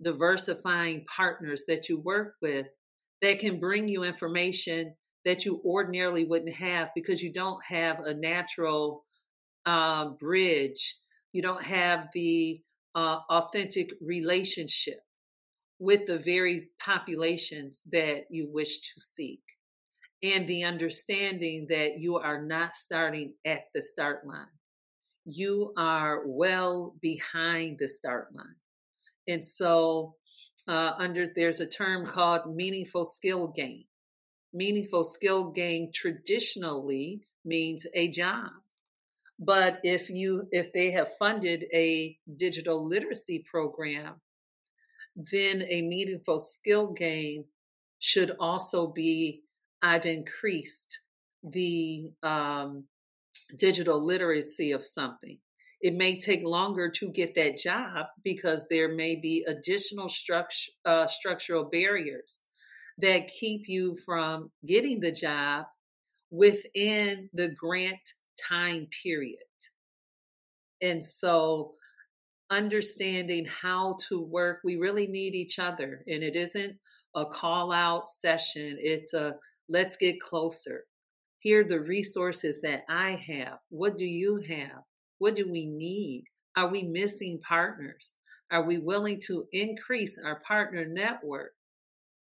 diversifying 0.01 1.05
partners 1.05 1.63
that 1.67 1.89
you 1.89 1.99
work 1.99 2.35
with 2.41 2.67
that 3.21 3.39
can 3.39 3.59
bring 3.59 3.87
you 3.87 4.03
information 4.03 4.95
that 5.25 5.45
you 5.45 5.61
ordinarily 5.65 6.25
wouldn't 6.25 6.53
have 6.55 6.89
because 6.93 7.21
you 7.21 7.31
don't 7.33 7.63
have 7.65 7.99
a 8.01 8.13
natural 8.13 9.05
uh, 9.65 10.09
bridge. 10.09 10.95
You 11.33 11.41
don't 11.41 11.63
have 11.63 12.09
the 12.13 12.61
uh, 12.95 13.17
authentic 13.29 13.91
relationship 14.01 14.99
with 15.79 16.05
the 16.05 16.17
very 16.17 16.69
populations 16.79 17.83
that 17.91 18.25
you 18.29 18.49
wish 18.51 18.79
to 18.79 18.99
seek. 18.99 19.41
And 20.21 20.47
the 20.47 20.65
understanding 20.65 21.67
that 21.69 21.99
you 21.99 22.17
are 22.17 22.41
not 22.41 22.75
starting 22.75 23.33
at 23.45 23.63
the 23.73 23.81
start 23.81 24.27
line. 24.27 24.45
You 25.25 25.73
are 25.77 26.23
well 26.25 26.95
behind 27.01 27.79
the 27.79 27.87
start 27.87 28.35
line. 28.35 28.55
And 29.27 29.45
so, 29.45 30.15
uh, 30.67 30.91
under 30.97 31.25
there's 31.25 31.61
a 31.61 31.65
term 31.65 32.05
called 32.05 32.53
meaningful 32.53 33.05
skill 33.05 33.47
gain 33.47 33.85
meaningful 34.53 35.03
skill 35.03 35.51
gain 35.51 35.91
traditionally 35.93 37.21
means 37.45 37.85
a 37.93 38.07
job. 38.09 38.49
But 39.39 39.79
if 39.83 40.09
you 40.09 40.47
if 40.51 40.73
they 40.73 40.91
have 40.91 41.15
funded 41.17 41.65
a 41.73 42.17
digital 42.35 42.85
literacy 42.85 43.45
program, 43.49 44.15
then 45.31 45.63
a 45.67 45.81
meaningful 45.81 46.39
skill 46.39 46.93
gain 46.93 47.45
should 47.99 48.35
also 48.39 48.87
be 48.87 49.41
I've 49.81 50.05
increased 50.05 50.99
the 51.43 52.11
um, 52.23 52.85
digital 53.57 54.03
literacy 54.03 54.71
of 54.71 54.85
something. 54.85 55.37
It 55.81 55.95
may 55.95 56.19
take 56.19 56.43
longer 56.43 56.89
to 56.91 57.09
get 57.09 57.35
that 57.35 57.57
job 57.57 58.07
because 58.23 58.67
there 58.69 58.93
may 58.93 59.15
be 59.15 59.45
additional 59.47 60.09
structure, 60.09 60.71
uh, 60.85 61.07
structural 61.07 61.65
barriers 61.65 62.47
that 62.97 63.29
keep 63.29 63.63
you 63.67 63.95
from 64.05 64.51
getting 64.65 64.99
the 64.99 65.11
job 65.11 65.65
within 66.31 67.29
the 67.33 67.47
grant 67.47 67.99
time 68.49 68.87
period. 69.03 69.37
And 70.81 71.03
so, 71.03 71.75
understanding 72.49 73.45
how 73.45 73.97
to 74.07 74.21
work, 74.21 74.59
we 74.63 74.77
really 74.77 75.07
need 75.07 75.35
each 75.35 75.59
other. 75.59 76.03
And 76.07 76.23
it 76.23 76.35
isn't 76.35 76.77
a 77.15 77.25
call 77.25 77.71
out 77.71 78.09
session, 78.09 78.77
it's 78.79 79.13
a 79.13 79.35
let's 79.67 79.97
get 79.97 80.21
closer. 80.21 80.83
Here 81.39 81.61
are 81.61 81.67
the 81.67 81.79
resources 81.79 82.61
that 82.61 82.83
I 82.89 83.11
have. 83.11 83.59
What 83.69 83.97
do 83.97 84.05
you 84.05 84.41
have? 84.49 84.83
What 85.19 85.35
do 85.35 85.49
we 85.49 85.65
need? 85.65 86.25
Are 86.55 86.67
we 86.67 86.83
missing 86.83 87.39
partners? 87.47 88.13
Are 88.51 88.63
we 88.63 88.77
willing 88.77 89.21
to 89.27 89.45
increase 89.51 90.19
our 90.23 90.41
partner 90.41 90.85
network 90.85 91.53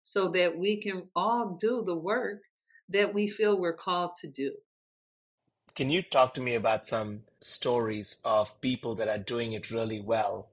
so 0.04 0.30
that 0.30 0.58
we 0.58 0.82
can 0.82 1.08
all 1.16 1.58
do 1.60 1.84
the 1.86 1.96
work 1.96 2.42
that 2.90 3.14
we 3.14 3.28
feel 3.28 3.58
we're 3.58 3.74
called 3.74 4.16
to 4.16 4.28
do. 4.28 4.54
Can 5.76 5.90
you 5.90 6.02
talk 6.02 6.34
to 6.34 6.42
me 6.42 6.56
about 6.56 6.88
some 6.88 7.22
stories 7.41 8.19
of 8.24 8.60
people 8.62 8.96
that 8.96 9.08
are 9.08 9.17
doing 9.17 9.53
it 9.53 9.72
really 9.72 10.00
well 10.00 10.50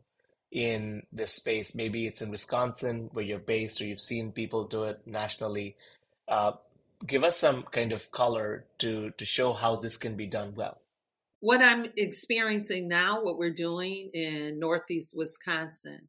in 0.51 1.05
this 1.13 1.33
space? 1.33 1.75
Maybe 1.75 2.07
it's 2.07 2.23
in 2.23 2.31
Wisconsin 2.31 3.11
where 3.13 3.25
you're 3.25 3.39
based, 3.39 3.81
or 3.81 3.85
you've 3.85 4.01
seen 4.01 4.33
people 4.33 4.65
do 4.65 4.85
it 4.85 5.01
nationally. 5.07 5.77
Uh, 6.29 6.53
give 7.07 7.25
us 7.25 7.37
some 7.37 7.63
kind 7.65 7.93
of 7.93 8.11
color 8.11 8.65
to 8.79 9.11
to 9.11 9.25
show 9.25 9.53
how 9.53 9.77
this 9.77 9.97
can 9.97 10.17
be 10.17 10.27
done 10.27 10.55
well. 10.55 10.81
What 11.41 11.61
I'm 11.61 11.87
experiencing 11.97 12.89
now, 12.89 13.23
what 13.23 13.39
we're 13.39 13.51
doing 13.51 14.11
in 14.15 14.59
Northeast 14.59 15.15
Wisconsin, 15.15 16.09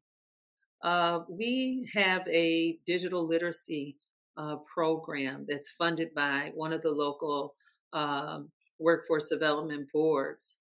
uh, 0.82 1.20
we 1.30 1.90
have 1.94 2.26
a 2.28 2.80
digital 2.86 3.28
literacy 3.28 3.98
uh, 4.38 4.58
program 4.74 5.46
that's 5.48 5.70
funded 5.70 6.14
by 6.14 6.52
one 6.56 6.72
of 6.72 6.82
the 6.82 6.92
local 6.92 7.56
um, 7.92 8.50
workforce 8.80 9.30
development 9.30 9.90
boards. 9.92 10.58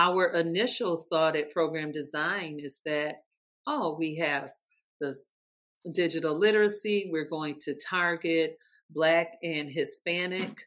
Our 0.00 0.28
initial 0.28 0.96
thought 0.96 1.36
at 1.36 1.52
program 1.52 1.92
design 1.92 2.58
is 2.58 2.80
that, 2.86 3.16
oh, 3.66 3.96
we 3.98 4.16
have 4.16 4.48
the 4.98 5.14
digital 5.92 6.34
literacy, 6.38 7.10
we're 7.12 7.28
going 7.28 7.56
to 7.64 7.74
target 7.74 8.56
Black 8.88 9.32
and 9.42 9.68
Hispanic 9.68 10.62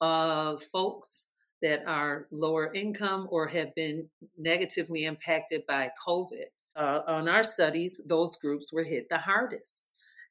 uh, 0.00 0.56
folks 0.72 1.26
that 1.60 1.86
are 1.86 2.28
lower 2.30 2.72
income 2.72 3.28
or 3.30 3.46
have 3.48 3.74
been 3.74 4.08
negatively 4.38 5.04
impacted 5.04 5.66
by 5.68 5.90
COVID 6.06 6.46
uh, 6.74 7.00
on 7.06 7.28
our 7.28 7.44
studies, 7.44 8.00
those 8.06 8.36
groups 8.36 8.72
were 8.72 8.84
hit 8.84 9.10
the 9.10 9.18
hardest. 9.18 9.84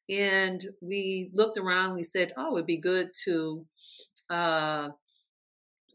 And 0.09 0.65
we 0.81 1.29
looked 1.31 1.59
around, 1.59 1.93
we 1.93 2.01
said, 2.01 2.33
oh, 2.35 2.55
it'd 2.55 2.65
be 2.65 2.77
good 2.77 3.09
to 3.25 3.67
uh, 4.31 4.89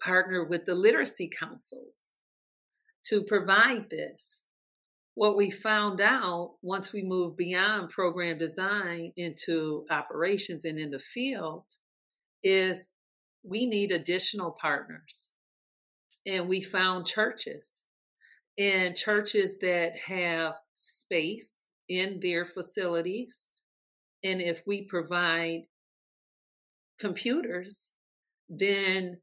partner 0.01 0.45
with 0.45 0.65
the 0.65 0.77
literacy 0.77 1.29
councils 1.29 2.19
to 3.13 3.23
provide 3.23 3.91
this. 3.91 4.41
What 5.15 5.37
we 5.37 5.51
found 5.51 6.01
out 6.01 6.55
once 6.63 6.95
we 6.95 7.03
moved 7.03 7.37
beyond 7.37 7.91
program 7.91 8.39
design 8.39 9.13
into 9.19 9.85
operations 9.91 10.65
and 10.65 10.79
in 10.79 10.91
the 10.91 10.99
field 10.99 11.65
is 12.43 12.89
we 13.43 13.67
need 13.67 13.91
additional 13.93 14.57
partners. 14.59 15.31
And 16.25 16.49
we 16.49 16.63
found 16.63 17.05
churches 17.05 17.85
and 18.57 18.97
churches 18.97 19.59
that 19.61 19.93
have 20.07 20.55
space 20.73 21.67
in 21.91 22.19
their 22.21 22.47
facilities. 22.47 23.49
And 24.25 24.41
if 24.41 24.63
we 24.67 24.87
provide 24.87 25.65
computers, 26.99 27.91
then 28.49 29.19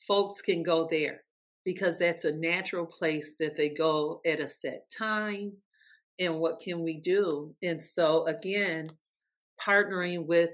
folks 0.00 0.40
can 0.40 0.64
go 0.64 0.88
there 0.90 1.23
because 1.64 1.98
that's 1.98 2.24
a 2.24 2.32
natural 2.32 2.86
place 2.86 3.34
that 3.40 3.56
they 3.56 3.68
go 3.68 4.20
at 4.26 4.40
a 4.40 4.48
set 4.48 4.90
time. 4.90 5.52
And 6.18 6.38
what 6.38 6.60
can 6.60 6.82
we 6.82 7.00
do? 7.00 7.54
And 7.62 7.82
so, 7.82 8.26
again, 8.26 8.90
partnering 9.60 10.26
with 10.26 10.50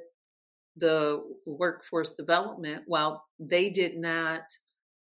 the 0.77 1.23
workforce 1.47 2.15
development, 2.15 2.85
while 2.87 3.25
they 3.39 3.71
did 3.71 3.99
not 3.99 4.43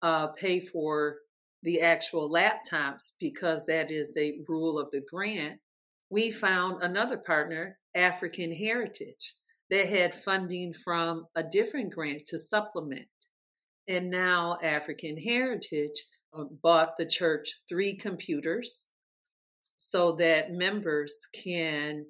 uh, 0.02 0.28
pay 0.28 0.60
for 0.60 1.16
the 1.62 1.80
actual 1.80 2.30
laptops 2.30 3.10
because 3.18 3.66
that 3.66 3.90
is 3.90 4.16
a 4.16 4.38
rule 4.48 4.78
of 4.78 4.90
the 4.92 5.02
grant, 5.10 5.58
we 6.10 6.30
found 6.30 6.82
another 6.82 7.16
partner, 7.16 7.78
African 7.94 8.52
Heritage, 8.52 9.34
that 9.70 9.88
had 9.88 10.14
funding 10.14 10.72
from 10.72 11.26
a 11.34 11.42
different 11.42 11.92
grant 11.92 12.26
to 12.26 12.38
supplement. 12.38 13.06
And 13.88 14.10
now 14.10 14.58
African 14.62 15.16
Heritage 15.16 16.04
uh, 16.34 16.44
bought 16.62 16.96
the 16.96 17.06
church 17.06 17.60
three 17.68 17.96
computers 17.96 18.86
so 19.78 20.12
that 20.12 20.52
members 20.52 21.28
can 21.32 22.06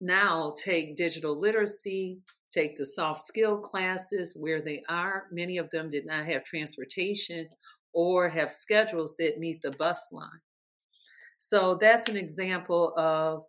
now 0.00 0.54
take 0.62 0.96
digital 0.96 1.38
literacy 1.38 2.20
take 2.52 2.76
the 2.76 2.86
soft 2.86 3.22
skill 3.22 3.58
classes 3.58 4.36
where 4.38 4.60
they 4.60 4.82
are. 4.88 5.26
Many 5.30 5.58
of 5.58 5.70
them 5.70 5.90
did 5.90 6.06
not 6.06 6.26
have 6.26 6.44
transportation 6.44 7.48
or 7.92 8.28
have 8.28 8.50
schedules 8.52 9.14
that 9.18 9.38
meet 9.38 9.62
the 9.62 9.70
bus 9.72 10.08
line. 10.12 10.40
So 11.38 11.78
that's 11.80 12.08
an 12.08 12.16
example 12.16 12.92
of 12.96 13.44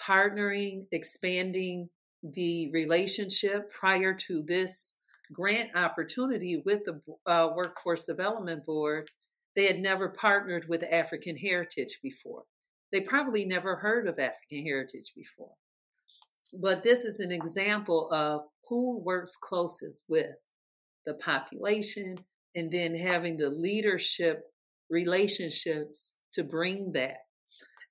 partnering, 0.00 0.86
expanding 0.92 1.88
the 2.22 2.70
relationship 2.70 3.70
prior 3.70 4.14
to 4.14 4.42
this 4.42 4.96
grant 5.32 5.74
opportunity 5.74 6.62
with 6.64 6.80
the 6.84 7.00
uh, 7.26 7.48
Workforce 7.54 8.04
Development 8.04 8.64
Board. 8.64 9.10
They 9.56 9.66
had 9.66 9.80
never 9.80 10.08
partnered 10.08 10.68
with 10.68 10.82
African 10.82 11.36
Heritage 11.36 11.98
before. 12.02 12.44
They 12.90 13.00
probably 13.00 13.44
never 13.44 13.76
heard 13.76 14.06
of 14.06 14.18
African 14.18 14.64
Heritage 14.64 15.12
before. 15.16 15.54
But 16.60 16.82
this 16.82 17.04
is 17.04 17.20
an 17.20 17.32
example 17.32 18.10
of 18.10 18.42
who 18.68 18.98
works 18.98 19.36
closest 19.36 20.04
with 20.08 20.36
the 21.06 21.14
population 21.14 22.16
and 22.54 22.70
then 22.70 22.94
having 22.94 23.36
the 23.36 23.50
leadership 23.50 24.44
relationships 24.90 26.16
to 26.34 26.44
bring 26.44 26.92
that 26.92 27.18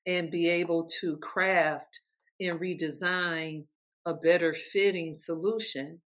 and 0.06 0.32
be 0.32 0.50
able 0.50 0.88
to 1.02 1.18
craft 1.18 2.00
and 2.40 2.60
redesign 2.60 3.66
a 4.06 4.14
better 4.14 4.54
fitting 4.54 5.14
solution 5.14 6.02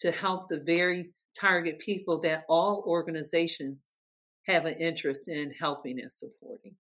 to 0.00 0.10
help 0.10 0.48
the 0.48 0.60
very 0.60 1.06
target 1.38 1.78
people 1.78 2.20
that 2.20 2.44
all 2.48 2.84
organizations 2.86 3.90
have 4.46 4.64
an 4.66 4.74
interest 4.74 5.28
in 5.28 5.52
helping 5.52 6.00
and 6.00 6.12
supporting. 6.12 6.74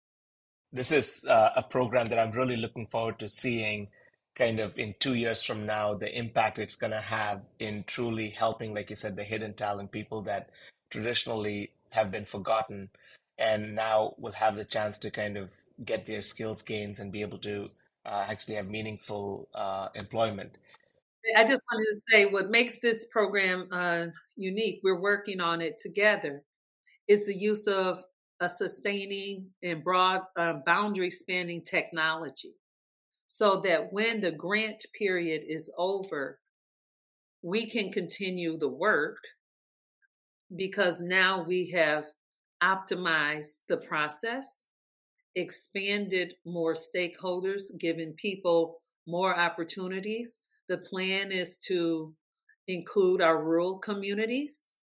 This 0.72 0.92
is 0.92 1.26
uh, 1.26 1.52
a 1.56 1.64
program 1.64 2.06
that 2.06 2.20
I'm 2.20 2.32
really 2.32 2.58
looking 2.58 2.88
forward 2.88 3.20
to 3.20 3.30
seeing 3.30 3.90
kind 4.36 4.60
of 4.60 4.78
in 4.78 4.96
two 5.00 5.16
years 5.16 5.44
from 5.44 5.66
now, 5.66 5.94
the 5.94 6.18
impact 6.18 6.60
it's 6.60 6.78
going 6.78 6.92
to 6.92 7.02
have 7.02 7.42
in 7.60 7.84
truly 7.88 8.30
helping, 8.30 8.74
like 8.74 8.90
you 8.90 8.96
said, 8.96 9.16
the 9.16 9.24
hidden 9.24 9.54
talent 9.54 9.92
people 9.92 10.22
that 10.22 10.50
traditionally 10.90 11.72
have 11.90 12.10
been 12.10 12.26
forgotten 12.26 12.90
and 13.38 13.76
now 13.76 14.14
will 14.18 14.32
have 14.32 14.56
the 14.56 14.66
chance 14.66 14.98
to 15.00 15.12
kind 15.12 15.38
of 15.38 15.52
get 15.84 16.06
their 16.06 16.22
skills 16.22 16.62
gains 16.62 17.00
and 17.00 17.12
be 17.12 17.22
able 17.22 17.38
to 17.38 17.70
uh, 18.06 18.26
actually 18.30 18.56
have 18.56 18.68
meaningful 18.68 19.50
uh, 19.54 19.90
employment. 19.96 20.58
I 21.36 21.44
just 21.44 21.64
wanted 21.72 21.86
to 21.86 22.02
say 22.10 22.26
what 22.26 22.50
makes 22.50 22.80
this 22.80 23.08
program 23.12 23.68
uh, 23.72 24.08
unique, 24.36 24.82
we're 24.84 25.02
working 25.02 25.42
on 25.42 25.62
it 25.62 25.78
together, 25.80 26.44
is 27.08 27.26
the 27.26 27.36
use 27.36 27.68
of 27.68 28.04
a 28.40 28.48
sustaining 28.48 29.48
and 29.64 29.84
broad 29.84 30.22
uh, 30.38 30.54
boundary 30.66 31.12
spanning 31.12 31.64
technology 31.64 32.54
so 33.28 33.62
that 33.64 33.94
when 33.94 34.20
the 34.22 34.32
grant 34.32 34.86
period 34.98 35.44
is 35.48 35.72
over, 35.78 36.40
we 37.42 37.66
can 37.70 37.92
continue 37.92 38.58
the 38.58 38.68
work 38.68 39.20
because 40.56 41.00
now 41.02 41.44
we 41.44 41.70
have 41.70 42.06
optimized 42.64 43.58
the 43.68 43.78
process, 43.78 44.66
expanded 45.36 46.34
more 46.46 46.74
stakeholders, 46.74 47.64
given 47.80 48.14
people 48.14 48.82
more 49.08 49.38
opportunities. 49.38 50.40
The 50.70 50.78
plan 50.78 51.32
is 51.32 51.58
to 51.68 52.14
include 52.68 53.22
our 53.22 53.44
rural 53.44 53.80
communities. 53.80 54.76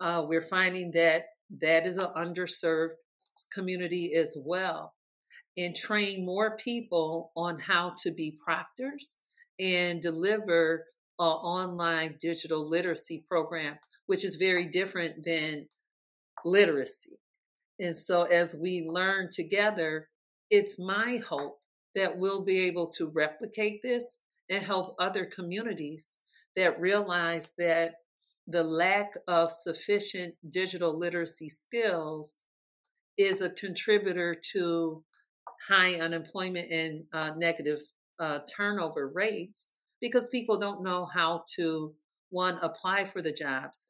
Uh, 0.00 0.24
we're 0.26 0.42
finding 0.42 0.90
that 0.92 1.26
that 1.60 1.86
is 1.86 1.98
an 1.98 2.08
underserved 2.16 2.94
community 3.52 4.14
as 4.14 4.36
well, 4.44 4.94
and 5.56 5.74
train 5.74 6.26
more 6.26 6.56
people 6.56 7.32
on 7.36 7.58
how 7.58 7.94
to 8.02 8.10
be 8.10 8.36
proctors 8.44 9.16
and 9.58 10.02
deliver 10.02 10.84
an 11.18 11.26
online 11.26 12.16
digital 12.20 12.68
literacy 12.68 13.24
program 13.28 13.78
which 14.10 14.24
is 14.24 14.34
very 14.34 14.66
different 14.66 15.22
than 15.22 15.68
literacy. 16.44 17.16
And 17.78 17.94
so, 17.94 18.24
as 18.24 18.56
we 18.60 18.84
learn 18.84 19.28
together, 19.32 20.08
it's 20.50 20.80
my 20.80 21.22
hope 21.28 21.60
that 21.94 22.18
we'll 22.18 22.44
be 22.44 22.62
able 22.62 22.88
to 22.98 23.06
replicate 23.14 23.82
this 23.84 24.18
and 24.50 24.64
help 24.64 24.96
other 24.98 25.24
communities 25.24 26.18
that 26.56 26.80
realize 26.80 27.54
that 27.56 27.94
the 28.46 28.62
lack 28.62 29.12
of 29.28 29.52
sufficient 29.52 30.34
digital 30.50 30.98
literacy 30.98 31.48
skills 31.48 32.42
is 33.16 33.40
a 33.40 33.50
contributor 33.50 34.34
to 34.52 35.02
high 35.68 35.94
unemployment 35.94 36.70
and 36.70 37.04
uh, 37.12 37.30
negative 37.36 37.78
uh, 38.18 38.40
turnover 38.54 39.08
rates 39.08 39.72
because 40.00 40.28
people 40.28 40.58
don't 40.58 40.82
know 40.82 41.06
how 41.06 41.44
to 41.54 41.94
one 42.30 42.58
apply 42.62 43.04
for 43.04 43.22
the 43.22 43.32
jobs 43.32 43.86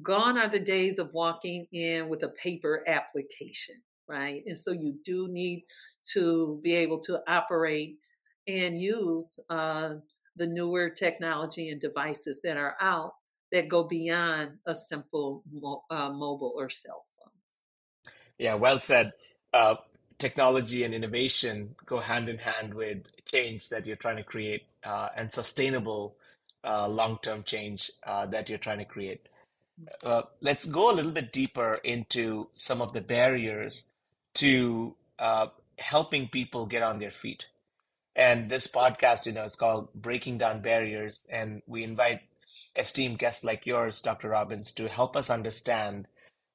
Gone 0.00 0.38
are 0.38 0.48
the 0.48 0.58
days 0.58 0.98
of 0.98 1.12
walking 1.12 1.66
in 1.70 2.08
with 2.08 2.22
a 2.22 2.28
paper 2.28 2.82
application, 2.86 3.74
right? 4.08 4.42
And 4.46 4.56
so 4.56 4.72
you 4.72 4.98
do 5.04 5.28
need 5.28 5.64
to 6.14 6.60
be 6.62 6.74
able 6.76 6.98
to 7.00 7.20
operate 7.28 7.98
and 8.46 8.80
use 8.80 9.38
uh, 9.48 9.94
the 10.36 10.46
newer 10.46 10.90
technology 10.90 11.68
and 11.68 11.80
devices 11.80 12.40
that 12.42 12.56
are 12.56 12.76
out 12.80 13.14
that 13.50 13.68
go 13.68 13.84
beyond 13.84 14.58
a 14.66 14.74
simple 14.74 15.42
mo- 15.52 15.84
uh, 15.90 16.08
mobile 16.08 16.52
or 16.56 16.70
cell 16.70 17.04
phone. 17.18 17.32
Yeah, 18.38 18.54
well 18.54 18.80
said. 18.80 19.12
Uh, 19.52 19.76
technology 20.18 20.84
and 20.84 20.94
innovation 20.94 21.74
go 21.84 21.98
hand 21.98 22.28
in 22.28 22.38
hand 22.38 22.72
with 22.74 23.06
change 23.26 23.68
that 23.68 23.86
you're 23.86 23.96
trying 23.96 24.16
to 24.16 24.22
create 24.22 24.64
uh, 24.84 25.08
and 25.16 25.32
sustainable 25.32 26.16
uh, 26.64 26.88
long 26.88 27.18
term 27.22 27.42
change 27.42 27.90
uh, 28.06 28.24
that 28.26 28.48
you're 28.48 28.58
trying 28.58 28.78
to 28.78 28.84
create. 28.84 29.28
Uh, 30.02 30.22
let's 30.40 30.64
go 30.64 30.90
a 30.90 30.94
little 30.94 31.10
bit 31.10 31.32
deeper 31.32 31.74
into 31.82 32.48
some 32.54 32.80
of 32.80 32.92
the 32.92 33.00
barriers 33.00 33.88
to 34.34 34.94
uh, 35.18 35.48
helping 35.78 36.28
people 36.28 36.66
get 36.66 36.82
on 36.82 36.98
their 36.98 37.10
feet. 37.10 37.46
And 38.14 38.50
this 38.50 38.66
podcast, 38.66 39.26
you 39.26 39.32
know, 39.32 39.44
is 39.44 39.56
called 39.56 39.92
Breaking 39.94 40.38
Down 40.38 40.60
Barriers. 40.60 41.20
And 41.28 41.62
we 41.66 41.82
invite 41.84 42.20
esteemed 42.76 43.18
guests 43.18 43.44
like 43.44 43.66
yours, 43.66 44.00
Dr. 44.00 44.28
Robins, 44.30 44.72
to 44.72 44.88
help 44.88 45.16
us 45.16 45.30
understand 45.30 46.06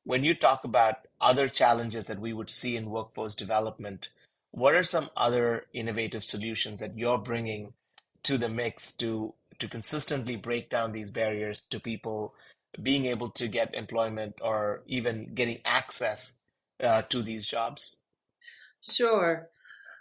when 0.04 0.24
you 0.24 0.34
talk 0.34 0.64
about 0.64 1.08
other 1.20 1.50
challenges 1.50 2.06
that 2.06 2.22
we 2.22 2.32
would 2.32 2.50
see 2.50 2.78
in 2.78 2.90
workforce 2.90 3.36
development, 3.36 4.08
what 4.52 4.74
are 4.74 4.84
some 4.84 5.10
other 5.18 5.66
innovative 5.74 6.24
solutions 6.24 6.80
that 6.80 6.98
you're 6.98 7.18
bringing 7.18 7.74
to 8.24 8.38
the 8.38 8.50
mix 8.50 8.92
to 8.94 9.34
to 9.60 9.68
consistently 9.68 10.36
break 10.36 10.70
down 10.70 10.92
these 10.92 11.12
barriers 11.12 11.62
to 11.62 11.80
people 11.80 12.36
being 12.82 13.06
able 13.06 13.30
to 13.30 13.48
get 13.48 13.74
employment 13.74 14.36
or 14.42 14.84
even 14.86 15.34
getting 15.34 15.60
access 15.66 16.34
uh, 16.82 17.02
to 17.04 17.22
these 17.22 17.46
jobs? 17.46 17.98
Sure. 18.82 19.50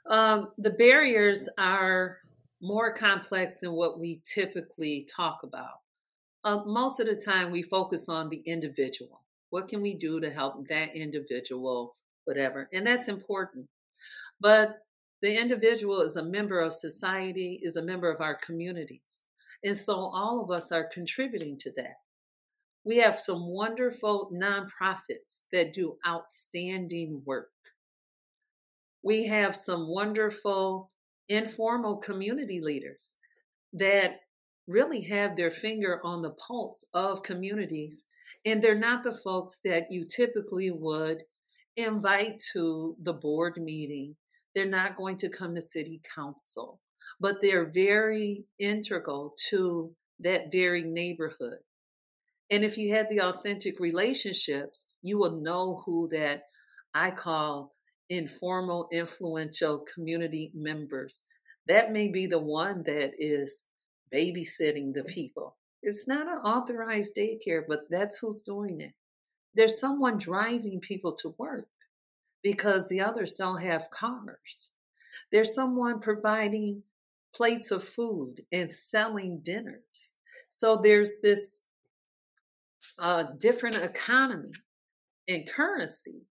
Um, 0.08 0.52
the 0.58 0.70
barriers 0.70 1.48
are 1.58 2.18
more 2.60 2.92
complex 2.94 3.58
than 3.58 3.72
what 3.72 3.98
we 3.98 4.20
typically 4.24 5.06
talk 5.14 5.40
about. 5.42 5.80
Uh, 6.44 6.62
most 6.64 7.00
of 7.00 7.06
the 7.06 7.16
time, 7.16 7.50
we 7.50 7.62
focus 7.62 8.08
on 8.08 8.28
the 8.28 8.42
individual. 8.46 9.22
What 9.50 9.68
can 9.68 9.82
we 9.82 9.94
do 9.94 10.20
to 10.20 10.30
help 10.30 10.66
that 10.68 10.94
individual, 10.94 11.94
whatever? 12.24 12.68
And 12.72 12.86
that's 12.86 13.08
important. 13.08 13.66
But 14.40 14.78
the 15.22 15.36
individual 15.36 16.02
is 16.02 16.16
a 16.16 16.24
member 16.24 16.60
of 16.60 16.72
society, 16.72 17.60
is 17.62 17.76
a 17.76 17.82
member 17.82 18.10
of 18.10 18.20
our 18.20 18.36
communities. 18.36 19.24
And 19.64 19.76
so 19.76 19.94
all 19.94 20.42
of 20.42 20.50
us 20.50 20.70
are 20.70 20.84
contributing 20.92 21.56
to 21.58 21.72
that. 21.72 21.96
We 22.84 22.98
have 22.98 23.18
some 23.18 23.48
wonderful 23.48 24.30
nonprofits 24.32 25.44
that 25.52 25.72
do 25.72 25.96
outstanding 26.06 27.22
work. 27.24 27.50
We 29.06 29.28
have 29.28 29.54
some 29.54 29.86
wonderful 29.86 30.90
informal 31.28 31.98
community 31.98 32.60
leaders 32.60 33.14
that 33.72 34.16
really 34.66 35.02
have 35.02 35.36
their 35.36 35.52
finger 35.52 36.00
on 36.02 36.22
the 36.22 36.32
pulse 36.32 36.84
of 36.92 37.22
communities. 37.22 38.04
And 38.44 38.60
they're 38.60 38.74
not 38.74 39.04
the 39.04 39.16
folks 39.16 39.60
that 39.64 39.92
you 39.92 40.06
typically 40.06 40.72
would 40.72 41.22
invite 41.76 42.42
to 42.52 42.96
the 43.00 43.12
board 43.12 43.58
meeting. 43.58 44.16
They're 44.56 44.66
not 44.66 44.96
going 44.96 45.18
to 45.18 45.28
come 45.28 45.54
to 45.54 45.62
city 45.62 46.00
council, 46.12 46.80
but 47.20 47.36
they're 47.40 47.70
very 47.70 48.42
integral 48.58 49.36
to 49.50 49.92
that 50.18 50.50
very 50.50 50.82
neighborhood. 50.82 51.58
And 52.50 52.64
if 52.64 52.76
you 52.76 52.92
had 52.92 53.08
the 53.08 53.20
authentic 53.20 53.78
relationships, 53.78 54.86
you 55.00 55.16
will 55.16 55.40
know 55.40 55.84
who 55.86 56.08
that 56.10 56.42
I 56.92 57.12
call 57.12 57.75
informal, 58.08 58.88
influential 58.92 59.84
community 59.92 60.50
members. 60.54 61.24
That 61.66 61.92
may 61.92 62.08
be 62.08 62.26
the 62.26 62.38
one 62.38 62.82
that 62.84 63.12
is 63.18 63.64
babysitting 64.12 64.94
the 64.94 65.02
people. 65.02 65.56
It's 65.82 66.08
not 66.08 66.26
an 66.26 66.38
authorized 66.38 67.16
daycare, 67.16 67.62
but 67.66 67.90
that's 67.90 68.18
who's 68.18 68.40
doing 68.40 68.80
it. 68.80 68.92
There's 69.54 69.80
someone 69.80 70.18
driving 70.18 70.80
people 70.80 71.12
to 71.14 71.34
work 71.38 71.68
because 72.42 72.88
the 72.88 73.00
others 73.00 73.34
don't 73.34 73.62
have 73.62 73.90
cars. 73.90 74.70
There's 75.32 75.54
someone 75.54 76.00
providing 76.00 76.82
plates 77.34 77.70
of 77.70 77.82
food 77.82 78.44
and 78.52 78.70
selling 78.70 79.40
dinners. 79.42 80.14
So 80.48 80.80
there's 80.82 81.20
this 81.22 81.62
uh, 82.98 83.24
different 83.38 83.76
economy 83.76 84.52
and 85.28 85.48
currency 85.48 86.26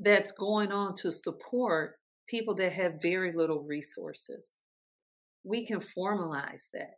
that's 0.00 0.32
going 0.32 0.72
on 0.72 0.94
to 0.96 1.12
support 1.12 1.96
people 2.26 2.54
that 2.54 2.72
have 2.72 3.02
very 3.02 3.32
little 3.32 3.62
resources. 3.62 4.60
We 5.44 5.66
can 5.66 5.80
formalize 5.80 6.70
that, 6.72 6.94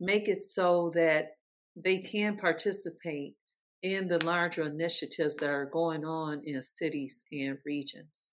make 0.00 0.28
it 0.28 0.42
so 0.42 0.90
that 0.94 1.36
they 1.76 1.98
can 1.98 2.36
participate 2.36 3.34
in 3.82 4.08
the 4.08 4.24
larger 4.24 4.62
initiatives 4.62 5.36
that 5.36 5.50
are 5.50 5.70
going 5.72 6.04
on 6.04 6.42
in 6.44 6.60
cities 6.62 7.24
and 7.32 7.58
regions. 7.64 8.32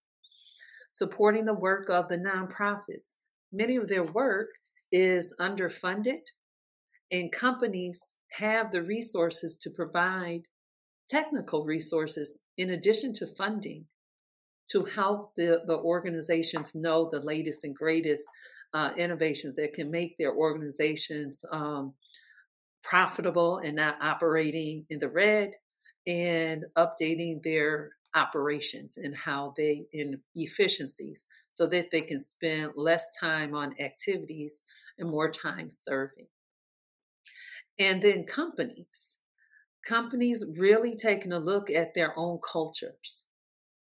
Supporting 0.90 1.46
the 1.46 1.54
work 1.54 1.90
of 1.90 2.08
the 2.08 2.18
nonprofits. 2.18 3.14
Many 3.52 3.76
of 3.76 3.88
their 3.88 4.04
work 4.04 4.50
is 4.92 5.36
underfunded, 5.40 6.22
and 7.12 7.32
companies 7.32 8.14
have 8.32 8.72
the 8.72 8.84
resources 8.84 9.58
to 9.58 9.70
provide 9.70 10.42
technical 11.10 11.66
resources 11.66 12.40
in 12.58 12.72
addition 12.72 13.14
to 13.14 13.26
funding 13.26 13.86
to 14.72 14.86
help 14.86 15.36
the, 15.36 15.62
the 15.66 15.78
organizations 15.78 16.76
know 16.76 17.10
the 17.10 17.20
latest 17.20 17.64
and 17.64 17.76
greatest 17.76 18.24
uh, 18.74 18.92
innovations 18.98 19.56
that 19.56 19.74
can 19.74 19.90
make 19.90 20.18
their 20.18 20.34
organizations 20.34 21.44
um, 21.52 21.94
profitable 22.84 23.58
and 23.58 23.76
not 23.76 24.02
operating 24.02 24.86
in 24.90 25.00
the 25.00 25.10
red 25.10 25.52
and 26.06 26.66
updating 26.78 27.42
their 27.44 27.92
operations 28.16 28.98
and 28.98 29.16
how 29.16 29.54
they 29.58 29.86
in 29.92 30.20
efficiencies 30.36 31.28
so 31.52 31.68
that 31.68 31.92
they 31.92 32.02
can 32.02 32.20
spend 32.20 32.72
less 32.76 33.06
time 33.20 33.54
on 33.54 33.76
activities 33.80 34.64
and 34.98 35.10
more 35.10 35.30
time 35.30 35.70
serving. 35.70 36.28
And 37.78 38.02
then 38.02 38.24
companies. 38.24 39.18
Companies 39.86 40.44
really 40.58 40.96
taking 40.96 41.32
a 41.32 41.40
look 41.40 41.70
at 41.70 41.94
their 41.94 42.18
own 42.18 42.40
cultures 42.40 43.26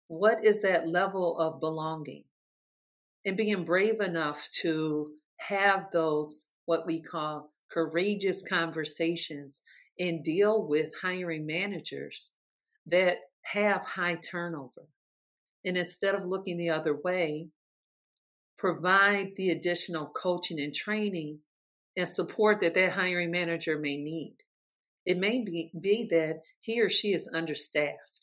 what 0.08 0.44
is 0.44 0.62
that 0.62 0.88
level 0.88 1.38
of 1.38 1.60
belonging 1.60 2.24
and 3.24 3.36
being 3.36 3.64
brave 3.64 4.00
enough 4.00 4.48
to 4.62 5.12
have 5.36 5.90
those 5.92 6.46
what 6.66 6.86
we 6.86 7.00
call 7.00 7.50
courageous 7.70 8.42
conversations 8.46 9.62
and 9.98 10.24
deal 10.24 10.66
with 10.66 10.92
hiring 11.02 11.46
managers 11.46 12.32
that 12.86 13.16
have 13.42 13.84
high 13.84 14.16
turnover. 14.16 14.88
And 15.64 15.76
instead 15.76 16.14
of 16.14 16.24
looking 16.24 16.56
the 16.56 16.70
other 16.70 16.94
way, 16.94 17.48
provide 18.58 19.32
the 19.36 19.50
additional 19.50 20.06
coaching 20.06 20.60
and 20.60 20.74
training 20.74 21.40
and 21.96 22.08
support 22.08 22.60
that 22.60 22.74
that 22.74 22.92
hiring 22.92 23.30
manager 23.30 23.78
may 23.78 23.96
need. 23.96 24.36
It 25.06 25.18
may 25.18 25.42
be, 25.44 25.70
be 25.78 26.08
that 26.10 26.40
he 26.60 26.80
or 26.80 26.90
she 26.90 27.12
is 27.12 27.30
understaffed. 27.32 28.13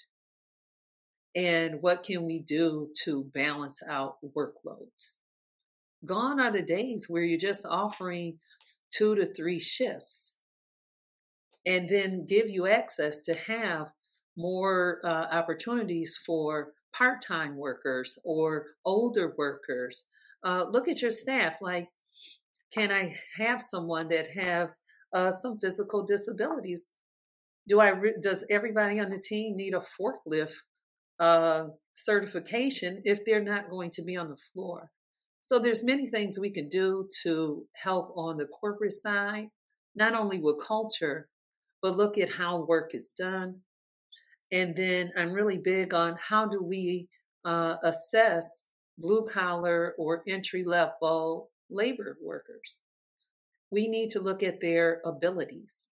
And 1.36 1.82
what 1.82 2.04
can 2.04 2.26
we 2.26 2.40
do 2.40 2.90
to 3.04 3.24
balance 3.34 3.82
out 3.88 4.18
workloads? 4.36 5.16
Gone 6.06 6.40
are 6.40 6.52
the 6.52 6.62
days 6.62 7.06
where 7.08 7.24
you're 7.24 7.38
just 7.38 7.66
offering 7.66 8.40
two 8.92 9.16
to 9.16 9.26
three 9.26 9.60
shifts 9.60 10.36
and 11.66 11.88
then 11.88 12.26
give 12.26 12.50
you 12.50 12.68
access 12.68 13.22
to 13.22 13.34
have 13.36 13.92
more 14.36 15.00
uh, 15.04 15.28
opportunities 15.32 16.18
for 16.26 16.74
part 16.94 17.22
time 17.26 17.56
workers 17.56 18.18
or 18.24 18.68
older 18.86 19.34
workers. 19.38 20.06
Uh, 20.44 20.66
look 20.70 20.88
at 20.88 21.02
your 21.02 21.12
staff. 21.12 21.58
Like, 21.62 21.88
can 22.74 22.92
I 22.92 23.16
have 23.38 23.62
someone 23.62 24.08
that 24.10 24.30
have 24.32 24.72
uh, 25.14 25.32
some 25.32 25.58
physical 25.58 26.06
disabilities? 26.06 26.94
Do 27.68 27.80
I? 27.80 27.90
Re- 27.90 28.16
does 28.22 28.46
everybody 28.50 29.00
on 29.00 29.10
the 29.10 29.20
team 29.20 29.56
need 29.56 29.74
a 29.76 29.82
forklift 29.82 30.54
uh, 31.22 31.68
certification 31.94 33.02
if 33.06 33.24
they're 33.24 33.44
not 33.44 33.70
going 33.70 33.92
to 33.92 34.02
be 34.02 34.18
on 34.18 34.30
the 34.30 34.36
floor? 34.36 34.92
So 35.42 35.58
there's 35.58 35.84
many 35.84 36.08
things 36.08 36.38
we 36.38 36.52
can 36.52 36.70
do 36.70 37.08
to 37.24 37.66
help 37.82 38.14
on 38.16 38.38
the 38.38 38.46
corporate 38.46 38.94
side, 38.94 39.48
not 39.96 40.14
only 40.14 40.40
with 40.40 40.66
culture, 40.66 41.30
but 41.82 41.96
look 41.96 42.18
at 42.18 42.34
how 42.34 42.66
work 42.66 42.94
is 42.94 43.12
done. 43.18 43.62
And 44.52 44.76
then 44.76 45.12
I'm 45.18 45.32
really 45.32 45.58
big 45.58 45.94
on 45.94 46.18
how 46.30 46.46
do 46.46 46.62
we 46.62 47.08
uh, 47.46 47.76
assess 47.84 48.66
blue 48.98 49.26
collar 49.26 49.96
or 49.98 50.24
entry 50.28 50.64
level 50.64 51.50
labor 51.70 52.18
workers. 52.22 52.80
We 53.72 53.88
need 53.88 54.12
to 54.12 54.20
look 54.20 54.44
at 54.44 54.62
their 54.62 55.02
abilities. 55.06 55.92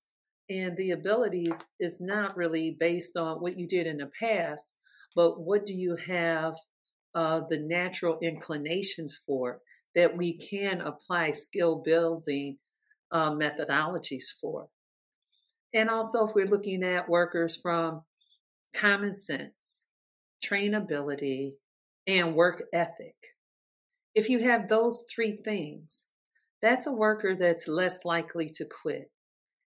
And 0.49 0.75
the 0.77 0.91
abilities 0.91 1.65
is 1.79 1.97
not 1.99 2.35
really 2.35 2.75
based 2.79 3.15
on 3.15 3.37
what 3.37 3.57
you 3.57 3.67
did 3.67 3.87
in 3.87 3.97
the 3.97 4.11
past, 4.19 4.75
but 5.19 5.38
what 5.38 5.65
do 5.65 5.73
you 5.73 5.97
have 6.08 6.55
uh, 7.13 7.41
the 7.49 7.60
natural 7.60 8.17
inclinations 8.21 9.19
for 9.25 9.60
that 9.93 10.15
we 10.15 10.38
can 10.38 10.79
apply 10.79 11.32
skill 11.32 11.82
building 11.84 12.58
uh, 13.12 13.29
methodologies 13.32 14.27
for. 14.39 14.69
And 15.73 15.89
also, 15.89 16.25
if 16.25 16.34
we're 16.34 16.47
looking 16.47 16.84
at 16.84 17.10
workers 17.10 17.58
from 17.58 18.03
common 18.73 19.13
sense, 19.13 19.84
trainability, 20.41 21.55
and 22.08 22.34
work 22.34 22.63
ethic, 22.71 23.17
if 24.15 24.29
you 24.29 24.39
have 24.39 24.69
those 24.69 25.03
three 25.13 25.36
things, 25.43 26.05
that's 26.62 26.88
a 26.88 26.93
worker 26.93 27.36
that's 27.36 27.67
less 27.67 28.05
likely 28.05 28.47
to 28.53 28.65
quit. 28.65 29.12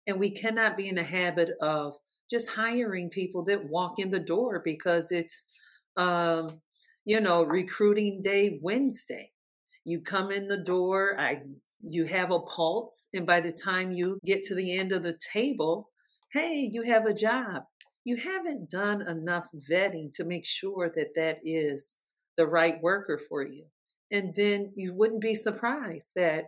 And 0.06 0.18
we 0.18 0.30
cannot 0.30 0.78
be 0.78 0.88
in 0.88 0.94
the 0.94 1.02
habit 1.02 1.50
of 1.60 1.92
just 2.32 2.50
hiring 2.50 3.10
people 3.10 3.44
that 3.44 3.68
walk 3.68 3.98
in 3.98 4.10
the 4.10 4.18
door 4.18 4.62
because 4.64 5.12
it's 5.12 5.44
um, 5.96 6.60
you 7.04 7.20
know, 7.20 7.42
recruiting 7.42 8.22
day 8.22 8.58
Wednesday. 8.62 9.30
You 9.84 10.00
come 10.00 10.30
in 10.30 10.48
the 10.48 10.62
door, 10.62 11.16
I 11.18 11.42
you 11.84 12.04
have 12.06 12.30
a 12.30 12.38
pulse, 12.40 13.08
and 13.12 13.26
by 13.26 13.40
the 13.40 13.52
time 13.52 13.90
you 13.92 14.18
get 14.24 14.44
to 14.44 14.54
the 14.54 14.78
end 14.78 14.92
of 14.92 15.02
the 15.02 15.18
table, 15.32 15.90
hey, 16.32 16.68
you 16.72 16.82
have 16.82 17.06
a 17.06 17.14
job. 17.14 17.64
You 18.04 18.16
haven't 18.16 18.70
done 18.70 19.02
enough 19.02 19.48
vetting 19.54 20.12
to 20.14 20.24
make 20.24 20.46
sure 20.46 20.90
that 20.94 21.14
that 21.16 21.40
is 21.44 21.98
the 22.36 22.46
right 22.46 22.80
worker 22.80 23.18
for 23.28 23.44
you. 23.44 23.64
And 24.10 24.34
then 24.34 24.72
you 24.74 24.94
wouldn't 24.94 25.20
be 25.20 25.34
surprised 25.34 26.12
that 26.16 26.46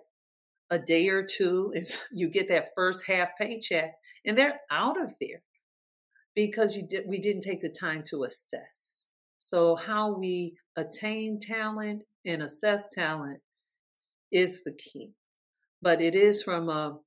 a 0.70 0.79
day 0.79 1.09
or 1.09 1.25
two 1.25 1.73
is 1.75 2.01
you 2.12 2.29
get 2.29 2.49
that 2.49 2.70
first 2.75 3.05
half 3.07 3.31
paycheck 3.38 3.92
and 4.25 4.38
they're 4.38 4.61
out 4.70 5.01
of 5.01 5.14
there 5.20 5.42
because 6.35 6.77
you 6.77 6.87
did 6.87 7.05
we 7.07 7.18
didn't 7.18 7.42
take 7.42 7.61
the 7.61 7.68
time 7.68 8.03
to 8.11 8.25
assess. 8.25 9.05
So, 9.38 9.77
how 9.77 10.16
we 10.16 10.57
attain 10.77 11.38
talent 11.40 12.03
and 12.25 12.42
assess 12.42 12.88
talent 12.88 13.40
is 14.33 14.62
the 14.64 14.73
key. 14.73 15.12
But 15.83 16.01
it 16.01 16.14
is 16.16 16.42
from 16.42 16.68
a 16.68 16.99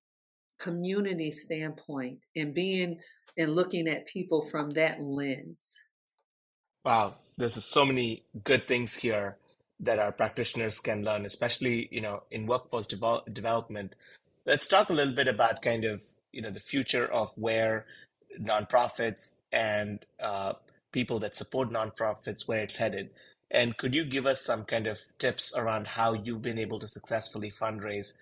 community 0.59 1.31
standpoint 1.31 2.19
and 2.35 2.53
being 2.53 2.99
and 3.37 3.55
looking 3.55 3.87
at 3.87 4.07
people 4.07 4.41
from 4.41 4.71
that 4.71 5.01
lens. 5.01 5.77
Wow, 6.83 7.15
there's 7.37 7.63
so 7.63 7.85
many 7.85 8.23
good 8.43 8.67
things 8.67 8.95
here 8.95 9.37
that 9.79 9.99
our 9.99 10.11
practitioners 10.11 10.79
can 10.79 11.03
learn, 11.03 11.25
especially 11.25 11.87
you 11.91 12.01
know 12.01 12.23
in 12.31 12.45
workforce 12.47 12.87
de- 12.87 13.23
development. 13.31 13.95
Let's 14.45 14.67
talk 14.67 14.89
a 14.89 14.93
little 14.93 15.13
bit 15.13 15.27
about 15.27 15.61
kind 15.61 15.85
of 15.85 16.03
you 16.31 16.41
know 16.41 16.51
the 16.51 16.59
future 16.59 17.05
of 17.05 17.31
where 17.35 17.85
nonprofits 18.39 19.35
and 19.51 20.05
uh, 20.21 20.53
people 20.91 21.19
that 21.19 21.35
support 21.35 21.69
nonprofits 21.69 22.47
where 22.47 22.61
it's 22.61 22.77
headed. 22.77 23.09
And 23.49 23.77
could 23.77 23.95
you 23.95 24.03
give 24.05 24.25
us 24.25 24.41
some 24.41 24.65
kind 24.65 24.87
of 24.87 24.99
tips 25.19 25.53
around 25.55 25.87
how 25.87 26.13
you've 26.13 26.41
been 26.41 26.59
able 26.59 26.79
to 26.79 26.87
successfully 26.87 27.51
fundraise 27.51 28.13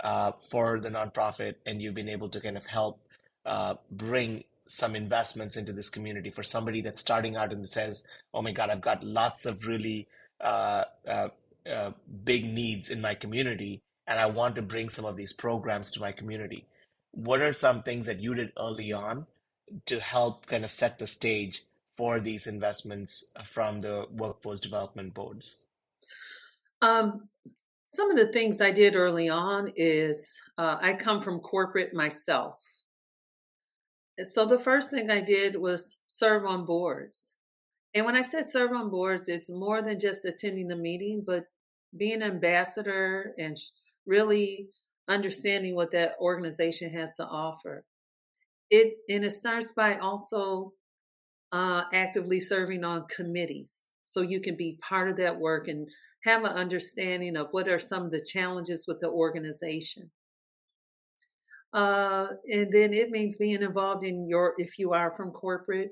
uh, 0.00 0.32
for 0.50 0.80
the 0.80 0.90
nonprofit 0.90 1.54
and 1.64 1.80
you've 1.80 1.94
been 1.94 2.08
able 2.08 2.28
to 2.28 2.40
kind 2.40 2.56
of 2.56 2.66
help 2.66 3.00
uh, 3.46 3.74
bring 3.90 4.44
some 4.66 4.96
investments 4.96 5.56
into 5.56 5.72
this 5.72 5.90
community 5.90 6.30
for 6.30 6.42
somebody 6.42 6.80
that's 6.80 7.00
starting 7.00 7.36
out 7.36 7.52
and 7.52 7.68
says, 7.68 8.04
oh 8.32 8.42
my 8.42 8.52
God, 8.52 8.70
I've 8.70 8.80
got 8.80 9.04
lots 9.04 9.46
of 9.46 9.66
really 9.66 10.08
uh, 10.40 10.84
uh, 11.06 11.28
uh 11.70 11.92
big 12.24 12.44
needs 12.44 12.90
in 12.90 13.00
my 13.00 13.14
community 13.14 13.80
and 14.06 14.18
I 14.18 14.26
want 14.26 14.56
to 14.56 14.62
bring 14.62 14.90
some 14.90 15.04
of 15.04 15.16
these 15.16 15.32
programs 15.32 15.90
to 15.92 16.00
my 16.00 16.12
community. 16.12 16.66
What 17.12 17.40
are 17.40 17.52
some 17.52 17.82
things 17.82 18.06
that 18.06 18.20
you 18.20 18.34
did 18.34 18.52
early 18.58 18.92
on 18.92 19.26
to 19.86 20.00
help 20.00 20.46
kind 20.46 20.64
of 20.64 20.70
set 20.70 20.98
the 20.98 21.06
stage 21.06 21.64
for 21.96 22.20
these 22.20 22.46
investments 22.46 23.24
from 23.46 23.80
the 23.80 24.06
workforce 24.10 24.60
development 24.60 25.14
boards? 25.14 25.56
Um, 26.82 27.28
some 27.84 28.10
of 28.10 28.16
the 28.16 28.32
things 28.32 28.60
I 28.60 28.70
did 28.70 28.96
early 28.96 29.28
on 29.28 29.72
is 29.76 30.40
uh, 30.58 30.76
I 30.80 30.94
come 30.94 31.20
from 31.20 31.40
corporate 31.40 31.94
myself. 31.94 32.56
So 34.22 34.46
the 34.46 34.58
first 34.58 34.90
thing 34.90 35.10
I 35.10 35.20
did 35.20 35.56
was 35.56 35.96
serve 36.06 36.44
on 36.44 36.64
boards. 36.66 37.34
And 37.94 38.04
when 38.04 38.16
I 38.16 38.22
said 38.22 38.48
serve 38.48 38.72
on 38.72 38.90
boards, 38.90 39.28
it's 39.28 39.50
more 39.50 39.82
than 39.82 39.98
just 39.98 40.24
attending 40.24 40.68
the 40.68 40.76
meeting, 40.76 41.22
but 41.26 41.44
being 41.96 42.22
an 42.22 42.22
ambassador 42.22 43.34
and 43.38 43.56
really 44.06 44.68
understanding 45.08 45.74
what 45.74 45.92
that 45.92 46.16
organization 46.20 46.90
has 46.90 47.16
to 47.16 47.24
offer. 47.24 47.84
It 48.76 48.94
and 49.08 49.24
it 49.24 49.30
starts 49.30 49.72
by 49.72 49.98
also 49.98 50.72
uh, 51.52 51.82
actively 51.92 52.40
serving 52.40 52.82
on 52.84 53.06
committees, 53.06 53.88
so 54.02 54.20
you 54.20 54.40
can 54.40 54.56
be 54.56 54.78
part 54.88 55.08
of 55.10 55.16
that 55.18 55.38
work 55.38 55.68
and 55.68 55.88
have 56.24 56.42
an 56.42 56.56
understanding 56.64 57.36
of 57.36 57.48
what 57.52 57.68
are 57.68 57.78
some 57.78 58.04
of 58.06 58.10
the 58.10 58.24
challenges 58.34 58.86
with 58.88 58.98
the 59.00 59.08
organization. 59.08 60.10
Uh, 61.72 62.28
and 62.48 62.72
then 62.72 62.92
it 62.92 63.10
means 63.10 63.36
being 63.36 63.62
involved 63.62 64.04
in 64.04 64.28
your, 64.28 64.54
if 64.58 64.78
you 64.78 64.92
are 64.92 65.12
from 65.12 65.30
corporate, 65.30 65.90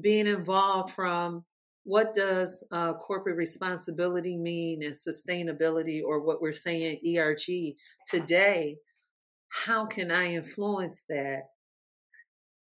being 0.00 0.26
involved 0.26 0.92
from 0.92 1.44
what 1.84 2.14
does 2.14 2.66
uh, 2.70 2.92
corporate 2.94 3.36
responsibility 3.36 4.36
mean 4.36 4.82
and 4.82 4.94
sustainability, 4.94 6.00
or 6.06 6.20
what 6.20 6.40
we're 6.42 6.52
saying 6.52 7.00
ERG 7.16 7.74
today? 8.06 8.76
How 9.48 9.86
can 9.86 10.12
I 10.12 10.34
influence 10.34 11.04
that? 11.08 11.42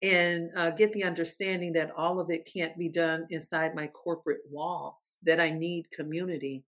And 0.00 0.50
uh, 0.56 0.70
get 0.70 0.92
the 0.92 1.04
understanding 1.04 1.72
that 1.72 1.90
all 1.96 2.20
of 2.20 2.30
it 2.30 2.48
can't 2.52 2.78
be 2.78 2.88
done 2.88 3.26
inside 3.30 3.74
my 3.74 3.88
corporate 3.88 4.42
walls, 4.48 5.16
that 5.24 5.40
I 5.40 5.50
need 5.50 5.90
community. 5.90 6.64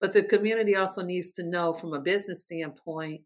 But 0.00 0.14
the 0.14 0.22
community 0.22 0.74
also 0.74 1.02
needs 1.02 1.32
to 1.32 1.44
know 1.44 1.74
from 1.74 1.92
a 1.92 2.00
business 2.00 2.42
standpoint, 2.42 3.22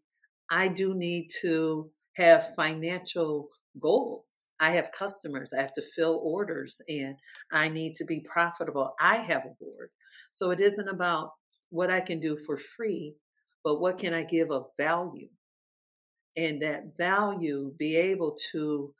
I 0.51 0.67
do 0.67 0.93
need 0.93 1.29
to 1.41 1.89
have 2.13 2.55
financial 2.55 3.49
goals. 3.79 4.45
I 4.59 4.71
have 4.71 4.91
customers, 4.91 5.53
I 5.53 5.61
have 5.61 5.73
to 5.73 5.81
fill 5.81 6.19
orders, 6.23 6.81
and 6.89 7.15
I 7.51 7.69
need 7.69 7.95
to 7.97 8.05
be 8.05 8.19
profitable. 8.19 8.93
I 8.99 9.17
have 9.17 9.45
a 9.45 9.63
board. 9.63 9.89
So 10.31 10.51
it 10.51 10.59
isn't 10.59 10.87
about 10.87 11.31
what 11.69 11.89
I 11.89 12.01
can 12.01 12.19
do 12.19 12.37
for 12.37 12.57
free, 12.57 13.15
but 13.63 13.79
what 13.79 13.99
can 13.99 14.13
I 14.13 14.23
give 14.23 14.51
of 14.51 14.67
value? 14.77 15.29
And 16.35 16.61
that 16.61 16.97
value 16.97 17.73
be 17.77 17.95
able 17.95 18.37
to 18.51 18.93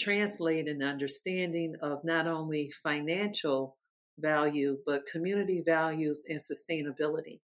translate 0.00 0.68
an 0.68 0.82
understanding 0.82 1.76
of 1.80 2.04
not 2.04 2.26
only 2.26 2.70
financial 2.70 3.76
value, 4.18 4.78
but 4.86 5.06
community 5.06 5.62
values 5.64 6.24
and 6.28 6.40
sustainability. 6.40 7.40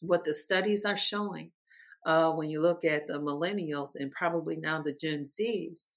What 0.00 0.24
the 0.24 0.34
studies 0.34 0.84
are 0.84 0.96
showing 0.96 1.52
uh, 2.06 2.30
when 2.30 2.48
you 2.48 2.62
look 2.62 2.84
at 2.84 3.08
the 3.08 3.14
millennials 3.14 3.96
and 3.96 4.12
probably 4.12 4.56
now 4.56 4.80
the 4.80 4.92
Gen 4.92 5.24
Zs, 5.24 5.88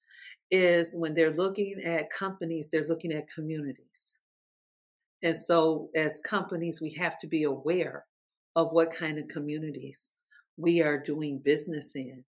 is 0.52 0.96
when 0.98 1.14
they're 1.14 1.36
looking 1.36 1.80
at 1.86 2.12
companies, 2.12 2.70
they're 2.72 2.88
looking 2.88 3.14
at 3.14 3.30
communities. 3.30 4.18
And 5.22 5.36
so, 5.36 5.90
as 5.96 6.22
companies, 6.26 6.82
we 6.82 6.92
have 6.94 7.18
to 7.20 7.28
be 7.28 7.44
aware 7.44 8.06
of 8.56 8.72
what 8.72 8.96
kind 8.96 9.20
of 9.20 9.28
communities 9.28 10.10
we 10.58 10.82
are 10.82 10.98
doing 10.98 11.40
business 11.44 11.96
in. 11.96 12.24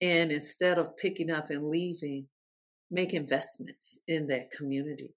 And 0.00 0.32
instead 0.32 0.78
of 0.78 0.96
picking 0.96 1.30
up 1.30 1.50
and 1.50 1.68
leaving, 1.68 2.28
make 2.94 3.12
investments 3.12 3.98
in 4.06 4.28
that 4.28 4.50
community. 4.50 5.14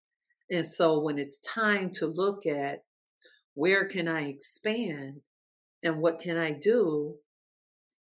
And 0.50 0.66
so, 0.66 1.00
when 1.00 1.20
it's 1.20 1.40
time 1.40 1.92
to 1.96 2.08
look 2.08 2.46
at 2.46 2.84
where 3.54 3.86
can 3.86 4.08
I 4.08 4.28
expand 4.28 5.22
and 5.84 6.00
what 6.00 6.20
can 6.20 6.38
I 6.38 6.52
do, 6.52 7.16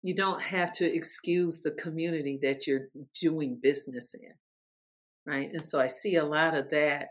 you 0.01 0.15
don't 0.15 0.41
have 0.41 0.71
to 0.73 0.85
excuse 0.85 1.61
the 1.61 1.71
community 1.71 2.39
that 2.43 2.67
you're 2.67 2.87
doing 3.19 3.59
business 3.61 4.13
in. 4.13 4.33
Right. 5.25 5.49
And 5.51 5.63
so 5.63 5.79
I 5.79 5.87
see 5.87 6.15
a 6.15 6.23
lot 6.23 6.55
of 6.55 6.69
that 6.69 7.09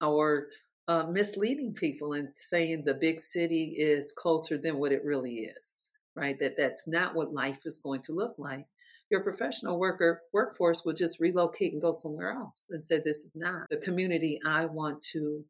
or 0.00 0.46
uh, 0.88 1.04
misleading 1.04 1.74
people 1.74 2.14
and 2.14 2.28
saying 2.34 2.82
the 2.84 2.94
big 2.94 3.20
city 3.20 3.76
is 3.78 4.12
closer 4.16 4.58
than 4.58 4.78
what 4.78 4.92
it 4.92 5.04
really 5.04 5.50
is. 5.60 5.90
Right. 6.16 6.38
That 6.40 6.56
that's 6.56 6.88
not 6.88 7.14
what 7.14 7.32
life 7.32 7.60
is 7.66 7.78
going 7.78 8.02
to 8.02 8.12
look 8.12 8.34
like. 8.38 8.66
Your 9.10 9.22
professional 9.22 9.78
worker 9.78 10.22
workforce 10.32 10.84
will 10.84 10.92
just 10.92 11.20
relocate 11.20 11.72
and 11.72 11.82
go 11.82 11.92
somewhere 11.92 12.32
else 12.32 12.70
and 12.70 12.82
say, 12.82 12.98
this 12.98 13.24
is 13.24 13.34
not 13.36 13.68
the 13.70 13.76
community 13.76 14.40
I 14.44 14.66
want 14.66 15.02
to 15.12 15.44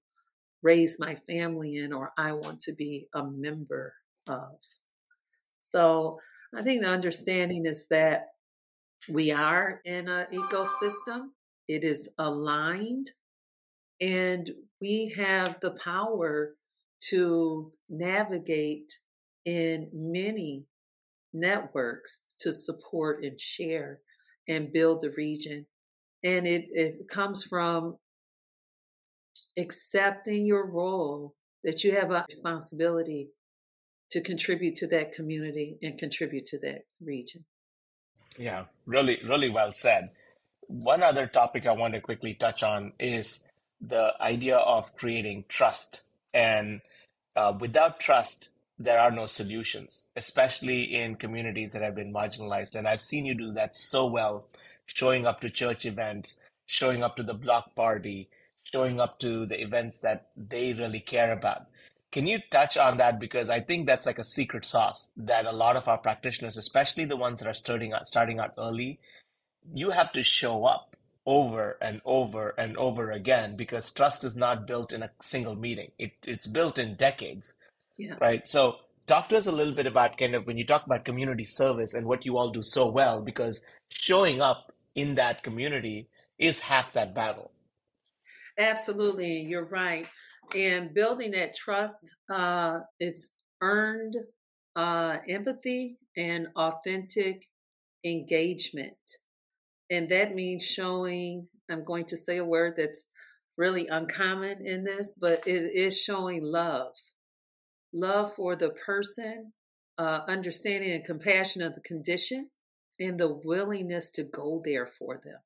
raise 0.62 0.98
my 0.98 1.14
family 1.14 1.76
in 1.76 1.92
or 1.92 2.12
I 2.18 2.32
want 2.32 2.60
to 2.62 2.72
be 2.72 3.08
a 3.14 3.24
member 3.24 3.94
of. 4.26 4.56
So 5.60 6.18
I 6.54 6.62
think 6.62 6.82
the 6.82 6.88
understanding 6.88 7.66
is 7.66 7.86
that 7.88 8.26
we 9.08 9.30
are 9.32 9.80
in 9.84 10.08
an 10.08 10.26
ecosystem, 10.32 11.28
it 11.68 11.84
is 11.84 12.10
aligned, 12.18 13.10
and 14.00 14.50
we 14.80 15.14
have 15.16 15.60
the 15.60 15.70
power 15.70 16.54
to 17.08 17.72
navigate 17.88 18.92
in 19.44 19.88
many 19.92 20.64
networks 21.32 22.24
to 22.40 22.52
support 22.52 23.22
and 23.22 23.40
share 23.40 24.00
and 24.48 24.72
build 24.72 25.00
the 25.00 25.10
region. 25.10 25.66
And 26.22 26.46
it, 26.46 26.66
it 26.70 27.08
comes 27.08 27.44
from 27.44 27.96
accepting 29.58 30.46
your 30.46 30.66
role 30.66 31.34
that 31.64 31.82
you 31.82 31.92
have 31.92 32.10
a 32.10 32.24
responsibility 32.28 33.30
to 34.10 34.20
contribute 34.20 34.76
to 34.76 34.86
that 34.86 35.12
community 35.12 35.78
and 35.82 35.98
contribute 35.98 36.46
to 36.46 36.58
that 36.60 36.84
region. 37.00 37.44
Yeah, 38.38 38.64
really, 38.84 39.20
really 39.26 39.50
well 39.50 39.72
said. 39.72 40.10
One 40.68 41.02
other 41.02 41.26
topic 41.26 41.66
I 41.66 41.72
want 41.72 41.94
to 41.94 42.00
quickly 42.00 42.34
touch 42.34 42.62
on 42.62 42.92
is 42.98 43.40
the 43.80 44.14
idea 44.20 44.56
of 44.56 44.96
creating 44.96 45.44
trust. 45.48 46.02
And 46.32 46.82
uh, 47.34 47.54
without 47.58 48.00
trust, 48.00 48.50
there 48.78 48.98
are 49.00 49.10
no 49.10 49.26
solutions, 49.26 50.04
especially 50.16 50.94
in 50.94 51.16
communities 51.16 51.72
that 51.72 51.82
have 51.82 51.94
been 51.94 52.12
marginalized. 52.12 52.76
And 52.76 52.86
I've 52.86 53.02
seen 53.02 53.24
you 53.24 53.34
do 53.34 53.52
that 53.52 53.74
so 53.74 54.06
well, 54.06 54.48
showing 54.86 55.26
up 55.26 55.40
to 55.40 55.50
church 55.50 55.86
events, 55.86 56.38
showing 56.66 57.02
up 57.02 57.16
to 57.16 57.22
the 57.22 57.34
block 57.34 57.74
party, 57.74 58.28
showing 58.64 59.00
up 59.00 59.18
to 59.20 59.46
the 59.46 59.60
events 59.60 60.00
that 60.00 60.28
they 60.36 60.72
really 60.74 61.00
care 61.00 61.32
about. 61.32 61.66
Can 62.12 62.26
you 62.26 62.38
touch 62.50 62.76
on 62.76 62.98
that? 62.98 63.18
Because 63.18 63.50
I 63.50 63.60
think 63.60 63.86
that's 63.86 64.06
like 64.06 64.18
a 64.18 64.24
secret 64.24 64.64
sauce 64.64 65.10
that 65.16 65.46
a 65.46 65.52
lot 65.52 65.76
of 65.76 65.88
our 65.88 65.98
practitioners, 65.98 66.56
especially 66.56 67.04
the 67.04 67.16
ones 67.16 67.40
that 67.40 67.48
are 67.48 67.54
starting 67.54 67.92
out, 67.92 68.06
starting 68.06 68.38
out 68.38 68.54
early, 68.58 69.00
you 69.74 69.90
have 69.90 70.12
to 70.12 70.22
show 70.22 70.64
up 70.64 70.96
over 71.26 71.76
and 71.82 72.00
over 72.04 72.54
and 72.56 72.76
over 72.76 73.10
again 73.10 73.56
because 73.56 73.92
trust 73.92 74.24
is 74.24 74.36
not 74.36 74.66
built 74.66 74.92
in 74.92 75.02
a 75.02 75.10
single 75.20 75.56
meeting. 75.56 75.90
It, 75.98 76.12
it's 76.24 76.46
built 76.46 76.78
in 76.78 76.94
decades. 76.94 77.54
Yeah. 77.98 78.14
Right. 78.20 78.46
So 78.46 78.76
talk 79.06 79.28
to 79.30 79.36
us 79.36 79.46
a 79.46 79.52
little 79.52 79.74
bit 79.74 79.86
about 79.86 80.18
kind 80.18 80.34
of 80.34 80.46
when 80.46 80.58
you 80.58 80.66
talk 80.66 80.84
about 80.84 81.04
community 81.04 81.44
service 81.44 81.94
and 81.94 82.06
what 82.06 82.26
you 82.26 82.36
all 82.36 82.50
do 82.50 82.62
so 82.62 82.90
well, 82.90 83.22
because 83.22 83.62
showing 83.88 84.40
up 84.40 84.72
in 84.94 85.14
that 85.16 85.42
community 85.42 86.08
is 86.38 86.60
half 86.60 86.92
that 86.92 87.14
battle. 87.14 87.52
Absolutely. 88.58 89.40
You're 89.40 89.64
right 89.64 90.08
and 90.54 90.94
building 90.94 91.32
that 91.32 91.54
trust 91.54 92.14
uh, 92.30 92.80
it's 93.00 93.32
earned 93.60 94.14
uh, 94.76 95.16
empathy 95.28 95.98
and 96.16 96.48
authentic 96.56 97.48
engagement 98.04 98.96
and 99.90 100.08
that 100.08 100.34
means 100.34 100.64
showing 100.64 101.48
i'm 101.70 101.84
going 101.84 102.04
to 102.04 102.16
say 102.16 102.36
a 102.36 102.44
word 102.44 102.74
that's 102.76 103.06
really 103.56 103.88
uncommon 103.88 104.64
in 104.64 104.84
this 104.84 105.18
but 105.20 105.46
it 105.46 105.74
is 105.74 105.98
showing 105.98 106.42
love 106.42 106.92
love 107.96 108.32
for 108.34 108.56
the 108.56 108.70
person 108.70 109.52
uh, 109.98 110.20
understanding 110.28 110.92
and 110.92 111.04
compassion 111.04 111.62
of 111.62 111.74
the 111.74 111.80
condition 111.80 112.50
and 113.00 113.18
the 113.18 113.32
willingness 113.44 114.10
to 114.10 114.22
go 114.22 114.60
there 114.64 114.86
for 114.86 115.20
them 115.24 115.38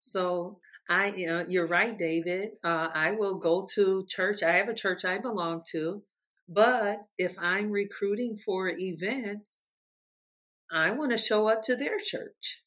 so 0.00 0.58
I, 0.90 1.10
uh, 1.24 1.44
you're 1.48 1.66
right, 1.66 1.96
David. 1.96 2.50
Uh, 2.64 2.88
I 2.92 3.12
will 3.12 3.36
go 3.36 3.64
to 3.74 4.04
church. 4.08 4.42
I 4.42 4.56
have 4.56 4.68
a 4.68 4.74
church 4.74 5.04
I 5.04 5.18
belong 5.18 5.62
to, 5.70 6.02
but 6.48 7.06
if 7.16 7.36
I'm 7.38 7.70
recruiting 7.70 8.36
for 8.36 8.68
events, 8.68 9.66
I 10.72 10.90
want 10.90 11.12
to 11.12 11.16
show 11.16 11.48
up 11.48 11.62
to 11.64 11.76
their 11.76 11.98
church. 11.98 12.62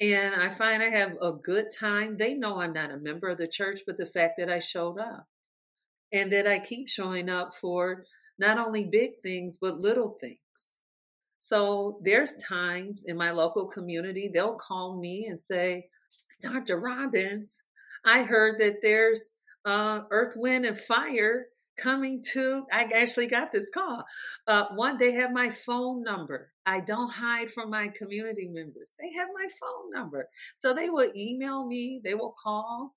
And 0.00 0.34
I 0.34 0.50
find 0.50 0.82
I 0.82 0.90
have 0.90 1.16
a 1.22 1.32
good 1.32 1.66
time. 1.76 2.16
They 2.16 2.34
know 2.34 2.60
I'm 2.60 2.72
not 2.72 2.90
a 2.90 2.96
member 2.96 3.28
of 3.28 3.38
the 3.38 3.48
church, 3.48 3.82
but 3.86 3.96
the 3.96 4.06
fact 4.06 4.34
that 4.38 4.50
I 4.50 4.58
showed 4.58 4.98
up 4.98 5.28
and 6.12 6.32
that 6.32 6.46
I 6.46 6.58
keep 6.58 6.88
showing 6.88 7.28
up 7.28 7.54
for 7.54 8.04
not 8.38 8.58
only 8.58 8.84
big 8.84 9.20
things, 9.22 9.56
but 9.56 9.78
little 9.78 10.16
things. 10.20 10.78
So 11.38 11.98
there's 12.02 12.36
times 12.36 13.04
in 13.06 13.16
my 13.16 13.30
local 13.30 13.66
community, 13.66 14.30
they'll 14.32 14.56
call 14.56 14.98
me 14.98 15.26
and 15.26 15.40
say, 15.40 15.88
Dr. 16.40 16.78
Robins, 16.78 17.62
I 18.04 18.22
heard 18.22 18.60
that 18.60 18.76
there's 18.82 19.32
uh, 19.64 20.02
Earth, 20.10 20.34
Wind, 20.36 20.64
and 20.66 20.78
Fire 20.78 21.46
coming 21.76 22.22
to. 22.32 22.66
I 22.72 22.84
actually 22.94 23.28
got 23.28 23.52
this 23.52 23.70
call. 23.70 24.04
Uh, 24.46 24.64
one, 24.74 24.98
they 24.98 25.12
have 25.12 25.32
my 25.32 25.50
phone 25.50 26.02
number. 26.02 26.50
I 26.66 26.80
don't 26.80 27.10
hide 27.10 27.50
from 27.50 27.70
my 27.70 27.88
community 27.88 28.48
members. 28.48 28.94
They 29.00 29.12
have 29.14 29.28
my 29.34 29.48
phone 29.60 29.90
number. 29.92 30.28
So 30.54 30.74
they 30.74 30.90
will 30.90 31.10
email 31.16 31.66
me, 31.66 32.00
they 32.04 32.14
will 32.14 32.34
call. 32.42 32.94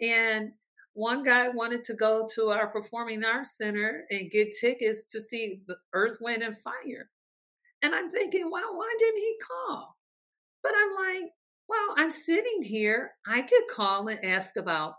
And 0.00 0.52
one 0.94 1.24
guy 1.24 1.48
wanted 1.48 1.84
to 1.84 1.94
go 1.94 2.26
to 2.34 2.50
our 2.50 2.66
Performing 2.66 3.24
Arts 3.24 3.56
Center 3.56 4.04
and 4.10 4.30
get 4.30 4.54
tickets 4.60 5.04
to 5.10 5.20
see 5.20 5.62
the 5.66 5.76
Earth, 5.92 6.18
Wind, 6.20 6.42
and 6.42 6.58
Fire. 6.58 7.08
And 7.82 7.94
I'm 7.94 8.10
thinking, 8.10 8.50
why 8.50 8.94
didn't 8.98 9.20
he 9.20 9.36
call? 9.46 9.96
But 10.62 10.72
I'm 10.76 10.94
like, 10.94 11.30
well, 11.68 11.94
I'm 11.96 12.10
sitting 12.10 12.62
here. 12.62 13.12
I 13.26 13.42
could 13.42 13.62
call 13.70 14.08
and 14.08 14.24
ask 14.24 14.56
about 14.56 14.94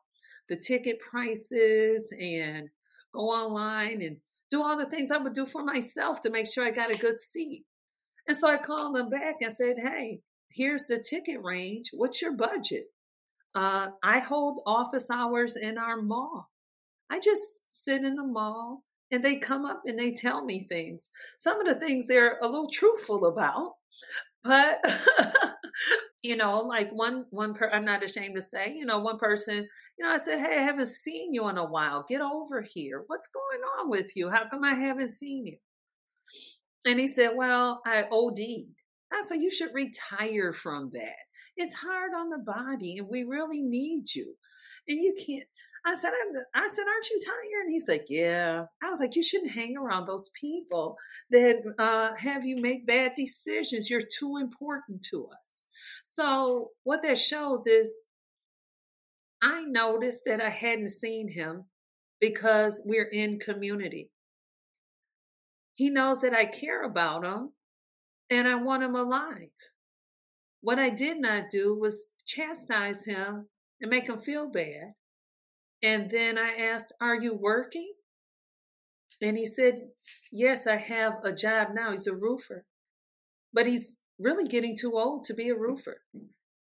the 0.49 0.55
ticket 0.55 0.99
prices 0.99 2.13
and 2.19 2.69
go 3.13 3.29
online 3.29 4.01
and 4.01 4.17
do 4.49 4.63
all 4.63 4.77
the 4.77 4.89
things 4.89 5.11
I 5.11 5.17
would 5.17 5.33
do 5.33 5.45
for 5.45 5.63
myself 5.63 6.21
to 6.21 6.29
make 6.29 6.51
sure 6.51 6.65
I 6.65 6.71
got 6.71 6.91
a 6.91 6.97
good 6.97 7.19
seat. 7.19 7.65
And 8.27 8.35
so 8.35 8.49
I 8.49 8.57
called 8.57 8.95
them 8.95 9.09
back 9.09 9.35
and 9.41 9.51
said, 9.51 9.75
hey, 9.77 10.21
here's 10.49 10.85
the 10.85 10.97
ticket 10.97 11.43
range. 11.43 11.91
What's 11.93 12.21
your 12.21 12.33
budget? 12.33 12.85
Uh, 13.53 13.89
I 14.01 14.19
hold 14.19 14.61
office 14.65 15.09
hours 15.09 15.55
in 15.55 15.77
our 15.77 16.01
mall. 16.01 16.49
I 17.09 17.19
just 17.19 17.63
sit 17.69 18.03
in 18.03 18.15
the 18.15 18.23
mall 18.23 18.83
and 19.11 19.23
they 19.23 19.35
come 19.35 19.65
up 19.65 19.81
and 19.85 19.99
they 19.99 20.11
tell 20.11 20.43
me 20.43 20.65
things. 20.69 21.09
Some 21.37 21.59
of 21.59 21.67
the 21.67 21.79
things 21.85 22.07
they're 22.07 22.37
a 22.39 22.45
little 22.47 22.69
truthful 22.69 23.25
about, 23.25 23.73
but 24.43 24.79
you 26.23 26.37
know, 26.37 26.59
like 26.59 26.91
one 26.91 27.25
one 27.29 27.53
per 27.53 27.69
I'm 27.69 27.83
not 27.83 28.03
ashamed 28.03 28.35
to 28.35 28.41
say, 28.41 28.73
you 28.73 28.85
know, 28.85 28.99
one 28.99 29.17
person, 29.17 29.67
you 29.97 30.05
know, 30.05 30.11
I 30.11 30.17
said, 30.17 30.39
Hey, 30.39 30.59
I 30.59 30.63
haven't 30.63 30.87
seen 30.87 31.33
you 31.33 31.49
in 31.49 31.57
a 31.57 31.65
while. 31.65 32.05
Get 32.07 32.21
over 32.21 32.61
here. 32.61 33.03
What's 33.07 33.27
going 33.27 33.61
on 33.79 33.89
with 33.89 34.15
you? 34.15 34.29
How 34.29 34.47
come 34.49 34.63
I 34.63 34.73
haven't 34.73 35.09
seen 35.09 35.47
you? 35.47 35.57
And 36.85 36.99
he 36.99 37.07
said, 37.07 37.31
Well, 37.35 37.81
I 37.85 38.05
OD'd. 38.09 38.75
I 39.11 39.21
said, 39.21 39.41
You 39.41 39.49
should 39.51 39.73
retire 39.73 40.53
from 40.53 40.91
that. 40.93 41.15
It's 41.57 41.75
hard 41.75 42.11
on 42.17 42.29
the 42.29 42.39
body 42.39 42.97
and 42.97 43.07
we 43.09 43.23
really 43.23 43.61
need 43.61 44.13
you. 44.15 44.35
And 44.87 44.97
you 44.97 45.15
can't 45.25 45.47
I 45.83 45.95
said, 45.95 46.11
I 46.53 46.67
said, 46.67 46.83
aren't 46.87 47.09
you 47.09 47.19
tired? 47.25 47.63
And 47.63 47.71
he's 47.71 47.87
like, 47.87 48.05
yeah. 48.07 48.65
I 48.83 48.89
was 48.89 48.99
like, 48.99 49.15
you 49.15 49.23
shouldn't 49.23 49.51
hang 49.51 49.77
around 49.77 50.05
those 50.05 50.29
people 50.39 50.95
that 51.31 51.55
uh, 51.79 52.15
have 52.17 52.45
you 52.45 52.57
make 52.57 52.85
bad 52.85 53.13
decisions. 53.15 53.89
You're 53.89 54.01
too 54.01 54.37
important 54.37 55.03
to 55.09 55.27
us. 55.41 55.65
So 56.05 56.69
what 56.83 57.01
that 57.01 57.17
shows 57.17 57.65
is 57.65 57.99
I 59.41 59.61
noticed 59.61 60.21
that 60.25 60.39
I 60.39 60.49
hadn't 60.49 60.89
seen 60.89 61.31
him 61.31 61.65
because 62.19 62.83
we're 62.85 63.09
in 63.11 63.39
community. 63.39 64.11
He 65.73 65.89
knows 65.89 66.21
that 66.21 66.35
I 66.35 66.45
care 66.45 66.83
about 66.83 67.25
him 67.25 67.53
and 68.31 68.47
I 68.47 68.55
want 68.55 68.81
him 68.81 68.95
alive. 68.95 69.49
What 70.61 70.79
I 70.79 70.89
did 70.89 71.19
not 71.19 71.49
do 71.51 71.77
was 71.77 72.09
chastise 72.25 73.05
him 73.05 73.47
and 73.81 73.91
make 73.91 74.07
him 74.07 74.19
feel 74.19 74.49
bad. 74.49 74.93
And 75.83 76.09
then 76.09 76.37
I 76.37 76.55
asked, 76.55 76.93
Are 77.01 77.15
you 77.15 77.35
working? 77.35 77.93
And 79.21 79.37
he 79.37 79.45
said, 79.45 79.89
Yes, 80.31 80.65
I 80.65 80.77
have 80.77 81.23
a 81.23 81.33
job 81.33 81.69
now. 81.73 81.91
He's 81.91 82.07
a 82.07 82.15
roofer, 82.15 82.65
but 83.53 83.67
he's 83.67 83.97
really 84.17 84.47
getting 84.47 84.77
too 84.77 84.93
old 84.93 85.25
to 85.25 85.33
be 85.33 85.49
a 85.49 85.55
roofer. 85.55 86.01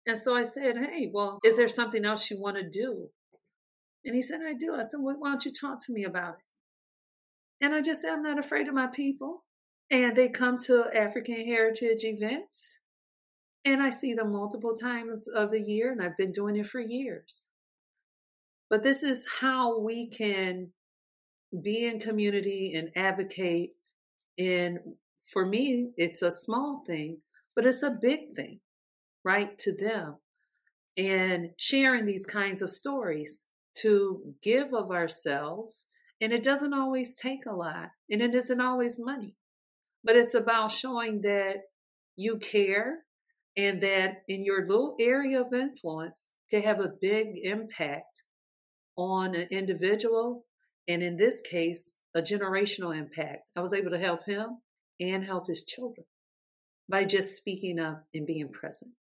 And 0.07 0.19
so 0.19 0.37
I 0.37 0.43
said, 0.43 0.77
Hey, 0.77 1.09
well, 1.13 1.39
is 1.45 1.57
there 1.57 1.69
something 1.69 2.05
else 2.05 2.31
you 2.31 2.41
want 2.41 2.57
to 2.57 2.69
do? 2.69 3.09
And 4.05 4.15
he 4.15 4.21
said, 4.21 4.41
I 4.47 4.53
do. 4.53 4.75
I 4.75 4.83
said, 4.83 4.99
well, 5.01 5.17
Why 5.19 5.31
don't 5.31 5.45
you 5.45 5.53
talk 5.53 5.79
to 5.87 5.93
me 5.93 6.05
about 6.05 6.35
it? 6.35 7.65
And 7.65 7.73
I 7.73 7.81
just 7.81 8.03
said, 8.03 8.11
I'm 8.11 8.23
not 8.23 8.39
afraid 8.39 8.69
of 8.69 8.75
my 8.75 8.89
people. 8.89 9.45
And 9.95 10.17
they 10.17 10.29
come 10.29 10.59
to 10.63 10.87
African 10.93 11.37
heritage 11.47 12.03
events. 12.03 12.79
And 13.65 13.81
I 13.81 13.91
see 13.91 14.15
them 14.15 14.33
multiple 14.33 14.75
times 14.75 15.29
of 15.29 15.53
the 15.53 15.61
year, 15.61 15.93
and 15.93 16.03
I've 16.03 16.17
been 16.17 16.33
doing 16.33 16.57
it 16.57 16.67
for 16.67 16.81
years. 16.81 17.45
But 18.69 18.83
this 18.83 19.05
is 19.05 19.25
how 19.39 19.79
we 19.79 20.09
can 20.09 20.73
be 21.63 21.87
in 21.87 22.01
community 22.01 22.73
and 22.75 22.91
advocate. 22.97 23.77
And 24.37 24.81
for 25.23 25.47
me, 25.47 25.93
it's 25.97 26.23
a 26.23 26.31
small 26.33 26.83
thing, 26.85 27.19
but 27.55 27.65
it's 27.65 27.85
a 27.85 27.91
big 27.91 28.35
thing, 28.35 28.59
right, 29.23 29.57
to 29.61 29.77
them. 29.77 30.17
And 30.97 31.51
sharing 31.57 32.05
these 32.05 32.27
kinds 32.27 32.63
of 32.63 32.71
stories 32.71 33.45
to 33.77 34.35
give 34.43 34.75
of 34.75 34.91
ourselves. 34.91 35.87
And 36.21 36.33
it 36.33 36.43
doesn't 36.43 36.75
always 36.75 37.15
take 37.15 37.47
a 37.47 37.55
lot, 37.55 37.91
and 38.11 38.21
it 38.21 38.35
isn't 38.35 38.61
always 38.61 38.99
money, 38.99 39.37
but 40.05 40.17
it's 40.17 40.35
about 40.35 40.71
showing 40.71 41.23
that 41.23 41.63
you 42.17 42.39
care 42.39 42.99
and 43.57 43.81
that 43.81 44.23
in 44.29 44.45
your 44.45 44.67
little 44.67 44.97
area 45.01 45.41
of 45.41 45.53
influence 45.53 46.31
can 46.51 46.63
have 46.63 46.81
a 46.81 46.93
big 47.01 47.39
impact 47.43 48.23
on 48.97 49.35
an 49.35 49.49
individual, 49.51 50.45
and 50.87 51.03
in 51.03 51.17
this 51.17 51.41
case, 51.41 51.97
a 52.15 52.23
generational 52.23 52.97
impact. 52.97 53.43
I 53.57 53.61
was 53.61 53.73
able 53.73 53.91
to 53.91 53.99
help 53.99 54.25
him 54.25 54.59
and 55.01 55.25
help 55.25 55.49
his 55.49 55.65
children 55.65 56.07
by 56.89 57.05
just 57.05 57.35
speaking 57.37 57.81
up 57.81 58.05
and 58.15 58.27
being 58.27 58.49
present. 58.49 58.93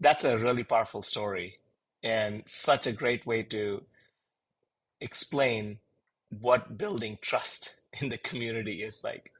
That's 0.00 0.24
a 0.24 0.38
really 0.38 0.64
powerful 0.64 1.02
story 1.02 1.58
and 2.02 2.42
such 2.46 2.86
a 2.86 2.92
great 2.92 3.24
way 3.24 3.44
to 3.44 3.84
explain 5.00 5.78
what 6.40 6.76
building 6.76 7.18
trust 7.20 7.74
in 8.00 8.08
the 8.08 8.18
community 8.18 8.82
is 8.82 9.04
like. 9.04 9.32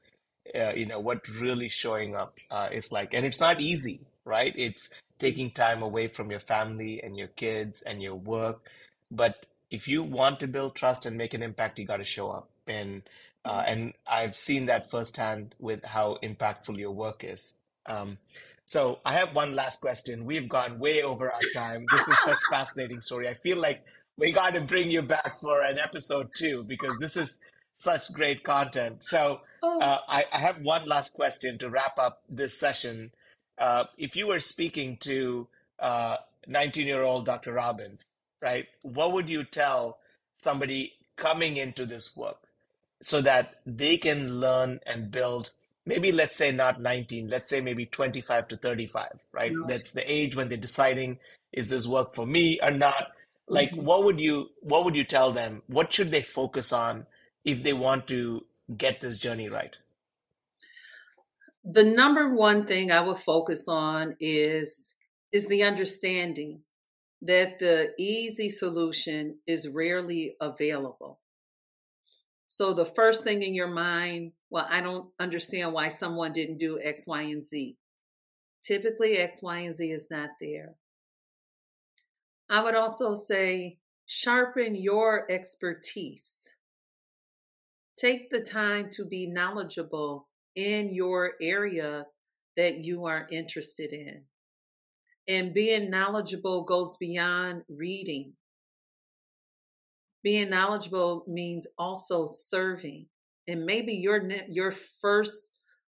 Uh, 0.53 0.73
you 0.75 0.85
know 0.85 0.99
what 0.99 1.27
really 1.29 1.69
showing 1.69 2.15
up 2.15 2.37
uh, 2.51 2.69
is 2.71 2.91
like, 2.91 3.13
and 3.13 3.25
it's 3.25 3.39
not 3.39 3.61
easy, 3.61 4.01
right? 4.25 4.53
It's 4.55 4.89
taking 5.19 5.51
time 5.51 5.81
away 5.81 6.07
from 6.07 6.29
your 6.29 6.39
family 6.39 7.01
and 7.01 7.17
your 7.17 7.29
kids 7.29 7.81
and 7.81 8.01
your 8.01 8.15
work 8.15 8.69
but 9.13 9.45
if 9.69 9.87
you 9.87 10.03
want 10.03 10.39
to 10.39 10.47
build 10.47 10.75
trust 10.75 11.05
and 11.05 11.17
make 11.17 11.33
an 11.33 11.43
impact, 11.43 11.79
you 11.79 11.85
got 11.85 11.97
to 11.97 12.03
show 12.03 12.31
up. 12.31 12.49
And 12.67 13.03
uh, 13.45 13.61
mm-hmm. 13.61 13.71
and 13.71 13.93
I've 14.07 14.35
seen 14.35 14.65
that 14.65 14.89
firsthand 14.89 15.55
with 15.59 15.85
how 15.85 16.17
impactful 16.23 16.77
your 16.77 16.91
work 16.91 17.23
is. 17.23 17.53
Um, 17.85 18.17
so 18.65 18.99
I 19.05 19.13
have 19.13 19.35
one 19.35 19.55
last 19.55 19.81
question. 19.81 20.25
We've 20.25 20.49
gone 20.49 20.79
way 20.79 21.03
over 21.03 21.31
our 21.31 21.41
time. 21.53 21.85
This 21.91 22.07
is 22.07 22.17
such 22.23 22.39
fascinating 22.49 23.01
story. 23.01 23.27
I 23.27 23.35
feel 23.35 23.57
like 23.57 23.83
we 24.17 24.31
got 24.31 24.55
to 24.55 24.61
bring 24.61 24.89
you 24.89 25.01
back 25.01 25.39
for 25.41 25.61
an 25.61 25.77
episode 25.77 26.29
two 26.35 26.63
because 26.63 26.97
this 26.99 27.17
is 27.17 27.39
such 27.75 28.11
great 28.13 28.43
content. 28.43 29.03
So 29.03 29.41
oh. 29.63 29.79
uh, 29.79 29.99
I, 30.07 30.25
I, 30.31 30.37
have 30.37 30.61
one 30.61 30.85
last 30.85 31.13
question 31.13 31.57
to 31.59 31.69
wrap 31.69 31.97
up 31.97 32.21
this 32.29 32.59
session. 32.59 33.11
Uh, 33.57 33.85
if 33.97 34.15
you 34.15 34.27
were 34.27 34.39
speaking 34.39 34.97
to 34.97 35.47
19 35.81 36.83
uh, 36.83 36.87
year 36.87 37.01
old 37.01 37.25
Dr. 37.25 37.53
Robins, 37.53 38.05
right? 38.41 38.67
What 38.81 39.13
would 39.13 39.29
you 39.29 39.43
tell 39.43 39.97
somebody 40.37 40.93
coming 41.15 41.57
into 41.57 41.85
this 41.85 42.15
work 42.15 42.37
so 43.01 43.21
that 43.21 43.55
they 43.65 43.97
can 43.97 44.39
learn 44.39 44.79
and 44.85 45.09
build? 45.09 45.51
Maybe 45.85 46.11
let's 46.11 46.35
say 46.35 46.51
not 46.51 46.81
19, 46.81 47.29
let's 47.29 47.49
say 47.49 47.59
maybe 47.61 47.85
25 47.85 48.49
to 48.49 48.57
35, 48.57 49.19
right? 49.31 49.51
Yeah. 49.51 49.65
That's 49.67 49.91
the 49.91 50.11
age 50.11 50.35
when 50.35 50.49
they're 50.49 50.57
deciding 50.57 51.19
is 51.51 51.69
this 51.69 51.87
work 51.87 52.13
for 52.13 52.25
me 52.25 52.59
or 52.61 52.71
not? 52.71 53.11
Like 53.47 53.71
mm-hmm. 53.71 53.85
what 53.85 54.03
would 54.03 54.19
you 54.19 54.49
what 54.61 54.85
would 54.85 54.95
you 54.95 55.03
tell 55.03 55.31
them? 55.31 55.61
What 55.67 55.93
should 55.93 56.11
they 56.11 56.21
focus 56.21 56.73
on 56.73 57.05
if 57.45 57.63
they 57.63 57.73
want 57.73 58.07
to 58.07 58.45
get 58.75 59.01
this 59.01 59.19
journey 59.19 59.49
right? 59.49 59.75
The 61.65 61.83
number 61.83 62.33
one 62.33 62.65
thing 62.65 62.91
I 62.91 63.01
would 63.01 63.17
focus 63.17 63.67
on 63.67 64.15
is 64.19 64.95
is 65.31 65.47
the 65.47 65.63
understanding 65.63 66.61
that 67.23 67.59
the 67.59 67.93
easy 67.97 68.49
solution 68.49 69.37
is 69.47 69.67
rarely 69.67 70.35
available. 70.39 71.19
So 72.47 72.73
the 72.73 72.85
first 72.85 73.23
thing 73.23 73.41
in 73.41 73.55
your 73.55 73.69
mind, 73.69 74.33
well, 74.51 74.67
I 74.69 74.81
don't 74.81 75.09
understand 75.19 75.73
why 75.73 75.87
someone 75.87 76.33
didn't 76.33 76.59
do 76.59 76.79
X, 76.79 77.07
Y, 77.07 77.21
and 77.23 77.43
Z. 77.43 77.77
Typically, 78.63 79.17
X, 79.17 79.41
Y, 79.41 79.57
and 79.59 79.73
Z 79.73 79.89
is 79.89 80.11
not 80.11 80.29
there. 80.39 80.75
I 82.49 82.61
would 82.61 82.75
also 82.75 83.15
say 83.15 83.79
sharpen 84.05 84.75
your 84.75 85.25
expertise. 85.31 86.52
Take 88.03 88.29
the 88.29 88.41
time 88.41 88.89
to 88.95 89.05
be 89.05 89.27
knowledgeable 89.27 90.27
in 90.57 90.93
your 90.93 91.35
area 91.41 92.05
that 92.57 92.79
you 92.79 93.05
are 93.05 93.25
interested 93.31 93.93
in. 93.93 94.23
And 95.25 95.53
being 95.53 95.89
knowledgeable 95.89 96.65
goes 96.65 96.97
beyond 96.97 97.61
reading. 97.69 98.33
Being 100.21 100.49
knowledgeable 100.49 101.23
means 101.29 101.65
also 101.77 102.25
serving. 102.27 103.05
And 103.47 103.65
maybe 103.65 103.93
your 103.93 104.21
your 104.49 104.71
first 104.71 105.53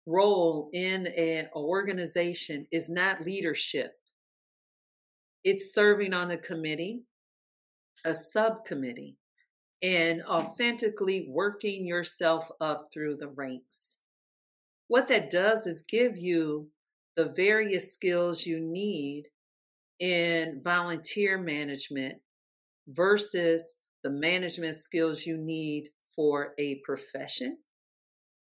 role 0.05 0.69
in 0.73 1.07
an 1.07 1.49
organization 1.55 2.67
is 2.71 2.87
not 2.87 3.25
leadership. 3.25 3.93
It's 5.43 5.73
serving 5.73 6.13
on 6.13 6.29
a 6.29 6.37
committee, 6.37 7.01
a 8.05 8.13
subcommittee, 8.13 9.17
and 9.85 10.23
authentically 10.23 11.27
working 11.29 11.85
yourself 11.85 12.49
up 12.59 12.89
through 12.91 13.17
the 13.17 13.29
ranks. 13.29 13.99
What 14.87 15.09
that 15.09 15.29
does 15.31 15.67
is 15.67 15.85
give 15.87 16.17
you 16.17 16.69
the 17.15 17.25
various 17.25 17.93
skills 17.93 18.45
you 18.47 18.59
need 18.59 19.25
in 19.99 20.61
volunteer 20.63 21.37
management 21.37 22.15
versus 22.87 23.77
the 24.03 24.09
management 24.09 24.75
skills 24.75 25.25
you 25.25 25.37
need 25.37 25.89
for 26.15 26.53
a 26.59 26.81
profession 26.85 27.57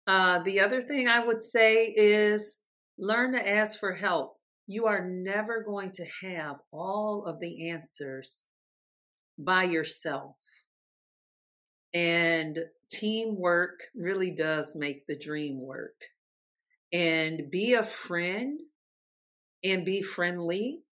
Uh, 0.06 0.40
the 0.44 0.60
other 0.60 0.82
thing 0.82 1.08
I 1.08 1.24
would 1.24 1.42
say 1.42 1.86
is 1.86 2.62
learn 2.98 3.32
to 3.34 3.48
ask 3.48 3.78
for 3.80 3.94
help. 3.94 4.36
You 4.66 4.86
are 4.86 5.08
never 5.08 5.62
going 5.64 5.92
to 5.92 6.06
have 6.22 6.56
all 6.72 7.26
of 7.26 7.40
the 7.40 7.70
answers 7.70 8.46
by 9.38 9.64
yourself. 9.64 10.36
And 11.94 12.58
teamwork 12.90 13.80
really 13.94 14.30
does 14.30 14.74
make 14.76 15.06
the 15.06 15.16
dream 15.16 15.60
work. 15.60 15.94
And 16.92 17.50
be 17.50 17.74
a 17.74 17.82
friend 17.82 18.60
and 19.64 19.84
be 19.84 20.02
friendly, 20.02 20.82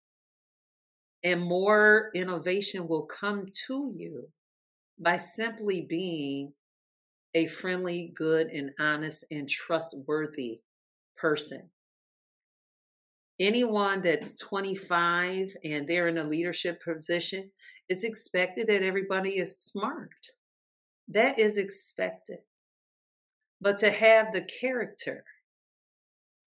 and 1.22 1.42
more 1.42 2.10
innovation 2.14 2.88
will 2.88 3.02
come 3.02 3.46
to 3.66 3.92
you 3.94 4.28
by 4.98 5.16
simply 5.16 5.86
being 5.88 6.52
a 7.34 7.46
friendly, 7.46 8.12
good, 8.14 8.48
and 8.48 8.70
honest 8.78 9.24
and 9.30 9.48
trustworthy 9.48 10.60
person. 11.16 11.70
Anyone 13.38 14.02
that's 14.02 14.34
25 14.38 15.56
and 15.64 15.88
they're 15.88 16.08
in 16.08 16.18
a 16.18 16.24
leadership 16.24 16.82
position, 16.82 17.50
it's 17.88 18.04
expected 18.04 18.66
that 18.66 18.82
everybody 18.82 19.38
is 19.38 19.58
smart. 19.58 20.10
That 21.10 21.38
is 21.38 21.58
expected. 21.58 22.38
But 23.60 23.78
to 23.78 23.90
have 23.90 24.32
the 24.32 24.42
character 24.42 25.24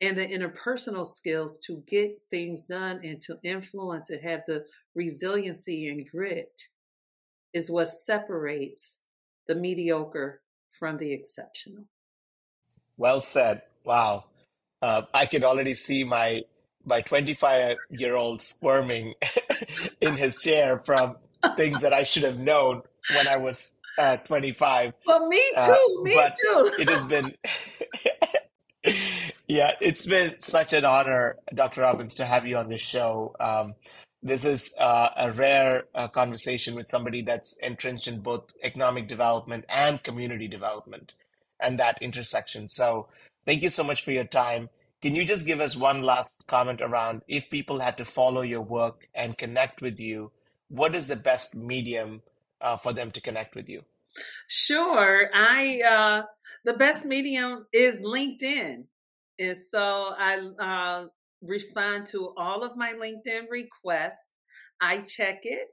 and 0.00 0.16
the 0.16 0.26
interpersonal 0.26 1.06
skills 1.06 1.58
to 1.66 1.82
get 1.86 2.18
things 2.30 2.66
done 2.66 3.00
and 3.04 3.20
to 3.22 3.38
influence 3.42 4.10
and 4.10 4.22
have 4.22 4.42
the 4.46 4.64
resiliency 4.94 5.88
and 5.88 6.08
grit 6.08 6.62
is 7.52 7.70
what 7.70 7.88
separates 7.88 9.02
the 9.46 9.54
mediocre 9.54 10.40
from 10.72 10.98
the 10.98 11.12
exceptional. 11.12 11.84
Well 12.96 13.22
said. 13.22 13.62
Wow. 13.84 14.24
Uh, 14.80 15.02
I 15.12 15.26
can 15.26 15.44
already 15.44 15.74
see 15.74 16.04
my 16.04 16.42
my 16.86 17.00
25 17.00 17.78
year 17.90 18.14
old 18.14 18.42
squirming 18.42 19.14
in 20.00 20.16
his 20.16 20.38
chair 20.38 20.78
from 20.78 21.16
things 21.56 21.80
that 21.80 21.92
I 21.92 22.04
should 22.04 22.24
have 22.24 22.38
known 22.38 22.82
when 23.14 23.26
I 23.26 23.38
was 23.38 23.73
uh, 23.98 24.16
25. 24.18 24.92
Well, 25.06 25.26
me 25.28 25.42
uh, 25.56 25.66
too. 25.66 26.00
Me 26.02 26.14
too. 26.14 26.70
it 26.78 26.88
has 26.88 27.04
been 27.04 27.34
yeah, 29.48 29.72
it's 29.80 30.06
been 30.06 30.36
such 30.40 30.72
an 30.72 30.84
honor, 30.84 31.36
Dr. 31.54 31.82
Robins, 31.82 32.14
to 32.16 32.24
have 32.24 32.46
you 32.46 32.56
on 32.56 32.68
this 32.68 32.82
show. 32.82 33.34
Um, 33.40 33.74
this 34.22 34.44
is 34.44 34.74
uh, 34.78 35.10
a 35.16 35.32
rare 35.32 35.84
uh, 35.94 36.08
conversation 36.08 36.74
with 36.74 36.88
somebody 36.88 37.22
that's 37.22 37.56
entrenched 37.58 38.08
in 38.08 38.20
both 38.20 38.52
economic 38.62 39.08
development 39.08 39.64
and 39.68 40.02
community 40.02 40.48
development 40.48 41.12
and 41.60 41.78
that 41.78 41.98
intersection. 42.02 42.68
So, 42.68 43.08
thank 43.46 43.62
you 43.62 43.70
so 43.70 43.84
much 43.84 44.04
for 44.04 44.12
your 44.12 44.24
time. 44.24 44.68
Can 45.02 45.14
you 45.14 45.24
just 45.24 45.46
give 45.46 45.60
us 45.60 45.76
one 45.76 46.02
last 46.02 46.32
comment 46.46 46.80
around 46.80 47.22
if 47.28 47.50
people 47.50 47.80
had 47.80 47.98
to 47.98 48.04
follow 48.04 48.40
your 48.40 48.62
work 48.62 49.06
and 49.14 49.36
connect 49.36 49.82
with 49.82 50.00
you, 50.00 50.32
what 50.68 50.94
is 50.94 51.06
the 51.06 51.16
best 51.16 51.54
medium 51.54 52.22
uh, 52.60 52.76
for 52.76 52.92
them 52.92 53.10
to 53.12 53.20
connect 53.20 53.54
with 53.54 53.68
you? 53.68 53.82
Sure. 54.48 55.28
I 55.34 55.80
uh, 55.82 56.22
the 56.64 56.74
best 56.74 57.04
medium 57.04 57.66
is 57.72 58.02
LinkedIn. 58.02 58.84
And 59.38 59.56
so 59.56 60.14
I 60.16 60.38
uh, 60.58 61.06
respond 61.42 62.06
to 62.08 62.32
all 62.36 62.62
of 62.62 62.76
my 62.76 62.92
LinkedIn 62.92 63.50
requests. 63.50 64.26
I 64.80 64.98
check 64.98 65.40
it 65.42 65.68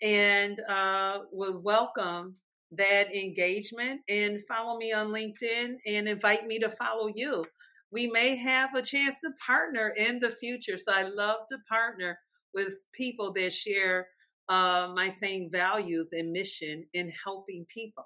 and 0.00 0.58
uh, 0.68 1.18
would 1.32 1.62
welcome 1.62 2.36
that 2.72 3.14
engagement 3.14 4.00
and 4.08 4.44
follow 4.46 4.78
me 4.78 4.92
on 4.92 5.08
LinkedIn 5.08 5.76
and 5.86 6.08
invite 6.08 6.46
me 6.46 6.58
to 6.60 6.70
follow 6.70 7.08
you. 7.14 7.44
We 7.90 8.06
may 8.06 8.36
have 8.36 8.74
a 8.74 8.82
chance 8.82 9.20
to 9.20 9.30
partner 9.46 9.88
in 9.88 10.18
the 10.18 10.30
future. 10.30 10.78
So 10.78 10.92
I 10.92 11.02
love 11.02 11.40
to 11.50 11.58
partner 11.68 12.18
with 12.54 12.74
people 12.92 13.32
that 13.34 13.52
share 13.52 14.08
uh, 14.48 14.88
my 14.94 15.08
same 15.08 15.50
values 15.50 16.12
and 16.12 16.32
mission 16.32 16.86
in 16.92 17.10
helping 17.24 17.66
people. 17.66 18.04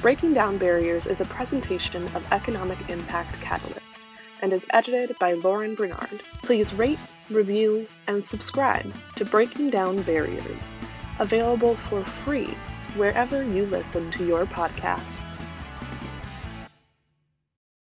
Breaking 0.00 0.32
Down 0.32 0.56
Barriers 0.56 1.06
is 1.06 1.20
a 1.20 1.26
presentation 1.26 2.06
of 2.14 2.24
Economic 2.32 2.88
Impact 2.88 3.38
Catalyst 3.42 4.06
and 4.40 4.54
is 4.54 4.64
edited 4.70 5.18
by 5.18 5.34
Lauren 5.34 5.74
Bernard. 5.74 6.22
Please 6.42 6.72
rate, 6.72 6.98
review, 7.28 7.86
and 8.06 8.26
subscribe 8.26 8.90
to 9.16 9.26
Breaking 9.26 9.68
Down 9.68 10.00
Barriers, 10.04 10.74
available 11.18 11.74
for 11.74 12.02
free 12.02 12.54
wherever 12.96 13.44
you 13.44 13.66
listen 13.66 14.10
to 14.12 14.24
your 14.24 14.46
podcasts. 14.46 15.29